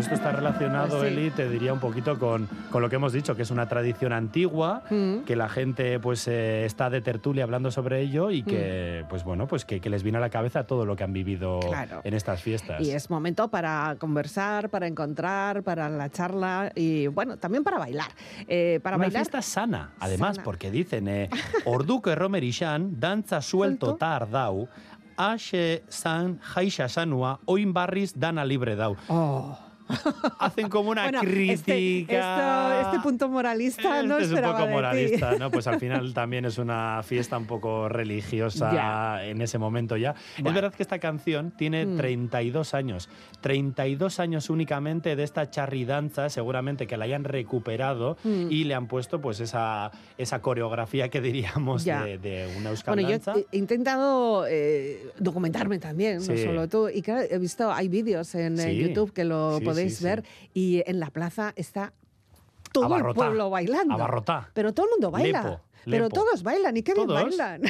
[0.09, 1.17] esto está relacionado, Pues sí.
[1.19, 4.11] Eli, te diría un poquito con, con lo que hemos dicho, que es una tradición
[4.11, 5.19] antigua, Mm.
[5.25, 9.45] que la gente pues eh, está de tertulia hablando sobre ello y que, pues bueno,
[9.47, 12.01] pues que, que les viene a la cabeza todo lo que han vivido Claro.
[12.03, 12.81] en estas fiestas.
[12.81, 18.09] Y es momento para conversar, para encontrar, para la charla y bueno, también para bailar.
[18.47, 20.43] Eh, para Una bailar fiesta sana, además, Sana.
[20.45, 21.29] porque dicen, eh,
[21.65, 24.67] orduko erromerixan, dantza suelto tardau,
[25.21, 28.95] Axe san jaixa sanua, oin barriz dana libre dau.
[29.09, 29.57] Oh.
[30.39, 31.53] Hacen como una Bueno, crítica.
[31.53, 35.49] este, esto- este punto moralista no Este es un poco moralista, ¿no?
[35.51, 39.25] Pues al final también es una fiesta un poco religiosa Ya.
[39.25, 40.13] en ese momento ya.
[40.37, 40.49] Bueno.
[40.49, 41.97] Es verdad que esta canción tiene Mm.
[41.97, 43.09] 32 años.
[43.41, 48.47] 32 años únicamente de esta charridanza, seguramente que la hayan recuperado Mm.
[48.51, 53.09] y le han puesto pues esa, esa coreografía que diríamos de, de una euskal Bueno,
[53.09, 53.33] yo danza.
[53.37, 56.43] he he intentado eh, documentarme también, no Sí.
[56.43, 56.87] solo tú.
[56.89, 58.77] Y claro, he visto, hay vídeos en, en Sí.
[58.77, 60.03] YouTube que lo Sí, podéis sí.
[60.03, 60.23] ver
[60.53, 61.93] y en la plaza está
[62.71, 63.93] todo el pueblo bailando.
[63.93, 64.49] Abarrotá.
[64.53, 65.41] Pero todo el mundo baila.
[65.43, 66.15] Lepo, Pero lepo.
[66.15, 67.23] todos bailan y qué bien ¿Todos?
[67.23, 67.61] bailan.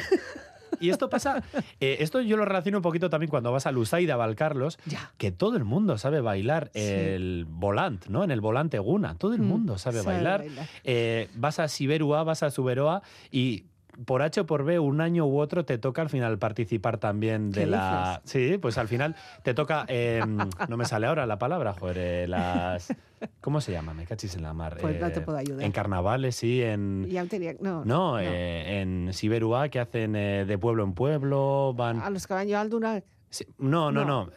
[0.78, 1.42] Y esto pasa,
[1.80, 5.12] eh, esto yo lo relaciono un poquito también cuando vas a Lusaida, Valcarlos, Ya.
[5.18, 6.80] que todo el mundo sabe bailar Sí.
[6.80, 8.24] el volant, ¿no?
[8.24, 10.40] En el volante Guna, todo el Mm, mundo sabe, sabe bailar.
[10.40, 10.66] bailar.
[10.84, 13.64] Eh, vas a Siberua, vas a Suberoa y
[14.04, 17.50] por H o por B, un año u otro te toca al final participar también
[17.50, 18.20] de ¿Qué la...
[18.24, 19.84] Sí, pues al final te toca...
[19.88, 20.22] eh,
[20.68, 22.94] no me sale ahora la palabra, joder, eh, las...
[23.40, 23.92] ¿Cómo se llama?
[23.92, 24.78] Me cachis en la mar.
[24.80, 25.62] Pues no te Eh, puedo ayudar.
[25.64, 27.06] En carnavales, sí, en...
[27.08, 32.00] Ya tenía, no, No, eh, en Siberua, que hacen eh, de pueblo en pueblo, van...
[32.00, 34.24] A los que van al Duna, Sí, No, no, No.
[34.26, 34.30] no.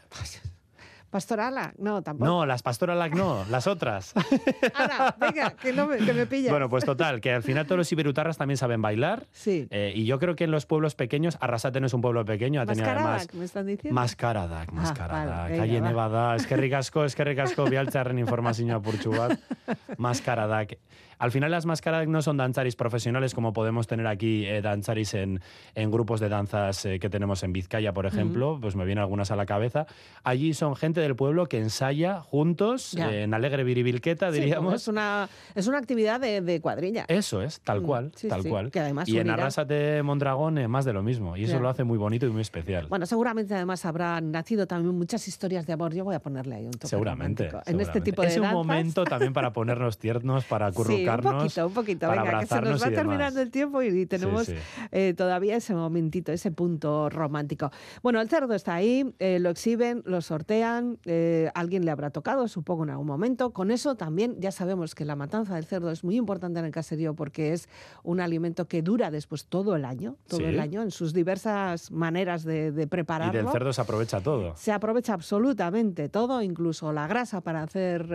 [1.14, 2.26] Pastorala, no, tampoco.
[2.26, 4.14] No, las pastoralac no, las otras.
[4.74, 6.50] Ana, venga, que, no me, que me pillas.
[6.50, 9.28] bueno, pues total, que al final todos los iberutarras también saben bailar.
[9.32, 9.68] sí.
[9.70, 12.62] eh, y yo creo que en los pueblos pequeños, Arrasate no es un pueblo pequeño,
[12.62, 13.06] ha tenido además...
[13.14, 13.94] Mascarada, me están diciendo.
[13.94, 15.30] Maskaradak, Ah, maskaradak.
[15.30, 15.88] vale, venga, Calle va.
[15.88, 19.40] Nevada, es que ricasco, es que ricasco, bialtzarren informazioa apurtxu bat.
[19.98, 20.78] Maskaradak.
[21.24, 25.40] Al final las maskaradak no son danzaris profesionales como podemos tener aquí eh, danzaris en,
[25.74, 29.32] en grupos de danzas eh, que tenemos en Vizcaya, por ejemplo, pues me vienen algunas
[29.32, 29.86] a la cabeza.
[30.26, 34.74] Allí son gente del pueblo que ensaya juntos, eh, en alegre viribilqueta, Sí, diríamos.
[34.74, 37.06] es, una, es una actividad de, de cuadrilla.
[37.08, 38.70] Eso es, tal Mm, cual, sí, tal sí, cual.
[38.70, 41.38] que además y en unirá- Arrasate Mondragón más de lo mismo.
[41.38, 42.88] Y eso lo hace muy bonito y muy especial.
[42.90, 45.94] Bueno, seguramente además habrán nacido también muchas historias de amor.
[45.94, 47.48] Yo voy a ponerle ahí un toque Seguramente.
[47.48, 47.72] romántico.
[47.72, 48.12] En este seguramente.
[48.12, 48.58] tipo de es un danzas.
[48.58, 51.34] momento también para ponernos tiernos, para Sí, acurrucarnos acercarnos.
[51.34, 52.10] un poquito, un poquito.
[52.10, 54.56] Venga, que se nos va y terminando el tiempo y tenemos sí.
[54.92, 57.72] eh, todavía ese momentito, ese punto romántico.
[58.02, 62.48] Bueno, el cerdo está ahí, eh, lo exhiben, lo sortean, eh, alguien le habrá tocado,
[62.48, 63.52] supongo, en algún momento.
[63.54, 66.72] Con eso también ya sabemos que la matanza del cerdo es muy importante en el
[66.72, 67.70] caserío porque es
[68.04, 70.46] un alimento que dura después todo el año, todo Sí.
[70.46, 73.34] el año, en sus diversas maneras de, de Y prepararlo.
[73.34, 74.54] del cerdo se aprovecha todo.
[74.56, 78.08] Se aprovecha absolutamente todo, incluso la grasa para hacer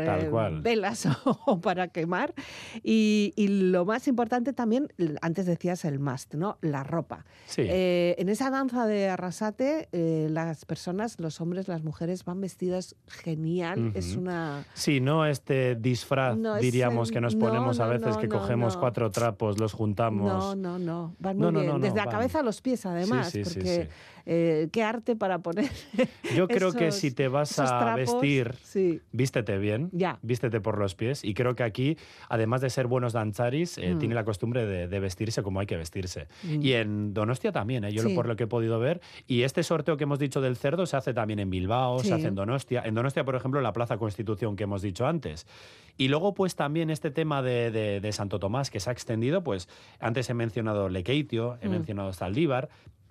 [0.63, 1.07] velas
[1.47, 2.35] o para quemar.
[2.91, 4.89] Y, y lo más importante también,
[5.21, 6.57] antes decías el must, ¿no?
[6.63, 7.27] La ropa.
[7.45, 7.61] Sí.
[7.69, 12.97] Eh, en esa danza de Arrasate, eh, las personas, los hombres, las mujeres van vestidas
[13.07, 13.93] genial.
[13.95, 14.65] Es una...
[14.73, 18.39] Sí, no este disfraz, No diríamos, que nos no, ponemos a veces, no, que no,
[18.39, 18.81] cogemos no.
[18.81, 20.27] cuatro trapos, los juntamos.
[20.27, 21.15] No, no, no.
[21.19, 21.83] Van muy bien.
[21.83, 22.13] Desde la van.
[22.13, 23.29] cabeza a los pies, además.
[23.29, 23.91] sí, sí, porque sí.
[24.27, 25.71] Eh, qué arte para poner.
[26.37, 29.01] Yo creo que esos- si te vas a trapos, vestir, Sí.
[29.13, 30.19] vístete bien, Ya.
[30.23, 31.25] vístete por los pies.
[31.25, 31.97] Y creo que aquí,
[32.29, 33.99] además de ser buenos danzaris, eh, Mm.
[33.99, 36.29] tiene la costumbre de, de vestirse como hay que vestirse.
[36.43, 36.63] Mm.
[36.63, 37.93] Y en Donostia también, ¿eh?
[37.93, 38.15] yo lo- Sí.
[38.15, 39.01] por lo que he podido ver.
[39.27, 42.09] Y este sorteo que hemos dicho del cerdo se hace también en Bilbao, Sí.
[42.09, 42.83] se hace en Donostia.
[42.85, 45.47] En Donostia, por ejemplo, la Plaza Constitución que hemos dicho antes.
[45.97, 49.43] Y luego, pues también este tema de, de- de Santo Tomás que se ha extendido,
[49.43, 51.71] pues antes he mencionado Lekeitio, he Mm.
[51.73, 52.69] mencionado Saldívar.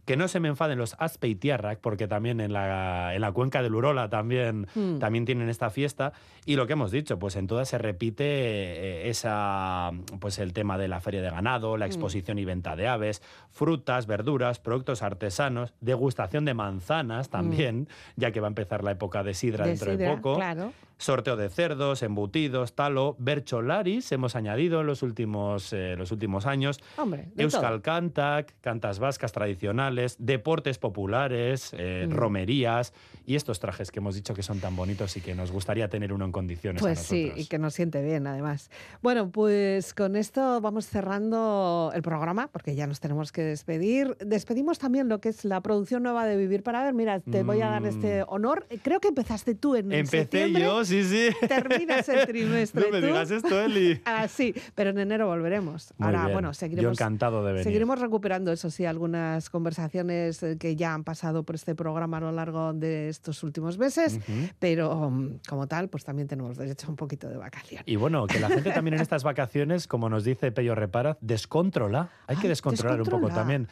[0.08, 3.76] Que no se me enfaden los Azpeitiarrak, porque también en la, en la cuenca del
[3.76, 5.00] Urola también, Mm.
[5.00, 6.14] también tienen esta fiesta.
[6.46, 10.78] Y lo que hemos dicho, pues en todas se repite eh, esa, pues el tema
[10.78, 11.90] de la feria de ganado, la Mm.
[11.90, 18.40] exposición y venta de aves, frutas, verduras, productos artesanos, degustación de manzanas también, ya que
[18.40, 19.66] va a empezar la época de sidra.
[19.66, 20.36] De dentro de poco.
[20.38, 20.72] Claro.
[21.00, 26.80] Sorteo de cerdos, embutidos, talo, bercholaris hemos añadido en los últimos, eh, los últimos años.
[26.98, 27.82] Hombre, Euskal todo.
[27.84, 32.12] Cantac, cantas vascas tradicionales, deportes populares, eh, Mm.
[32.14, 32.94] romerías
[33.28, 36.12] y estos trajes que hemos dicho que son tan bonitos y que nos gustaría tener
[36.14, 36.82] uno en condiciones.
[36.82, 38.72] a Pues sí, y que nos siente bien, además.
[39.04, 44.18] Bueno, pues con esto vamos cerrando el programa, porque ya nos tenemos que despedir.
[44.26, 46.94] Despedimos también lo que es la producción nueva de Vivir para Ver.
[46.96, 47.86] Mira, te voy a dar Mm.
[47.86, 48.66] este honor.
[48.82, 50.64] Creo que empezaste tú en Empecé septiembre.
[50.64, 51.48] yo, sí, sí.
[51.48, 53.08] Terminas el trimestre No me tú.
[53.08, 54.02] digas esto, Eli.
[54.06, 55.94] Ah, sí, pero en enero volveremos.
[55.98, 56.34] Muy Ahora, bien.
[56.34, 57.00] bueno, Yo seguiremos.
[57.00, 57.64] encantado de venir.
[57.64, 62.22] Seguiremos recuperando, eso sí, algunas conversaciones eh, que ya han pasado por este programa a
[62.22, 64.20] lo largo de estos últimos meses,
[64.60, 67.84] pero mm, como tal, pues también tenemos derecho a un poquito de vacación.
[67.86, 72.10] Y bueno, que la gente también en estas vacaciones, como nos dice Pello Repara, descontrola.
[72.28, 73.68] Hay que descontrolar un poco también.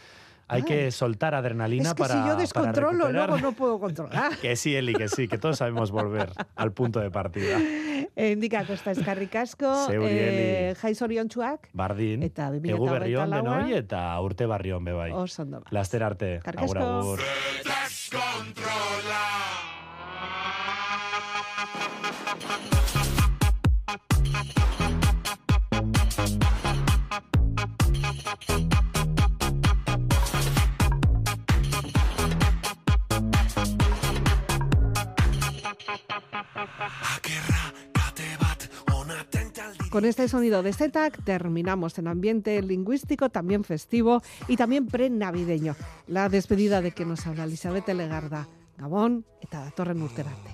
[0.47, 0.67] Hay Ay.
[0.67, 2.13] que soltar adrenalina es que para.
[2.13, 4.37] si yo para descontrolo, luego no puedo controlar.
[4.41, 7.59] Que sí, Eli, que sí, que todos sabemos volver al punto de partida.
[8.15, 9.27] Eh, Indika Costa Zeuri,
[10.07, 10.75] eh, Eli.
[10.75, 15.11] jai zoriontsuak, Bardin, Eta 2024 egu berrion denoi eta urte barrion bebai.
[15.11, 15.67] oso ondo ba.
[15.71, 16.39] Laster arte.
[16.45, 17.19] Agur, agur.
[17.19, 19.34] Akerra,
[39.95, 45.73] Con este sonido de Zetac terminamos en ambiente lingüístico, también festivo y también pre-navideño.
[46.07, 48.45] La despedida de que nos habla Elizabeth Legarda.
[48.77, 50.51] Gabón eta datorren urterarte.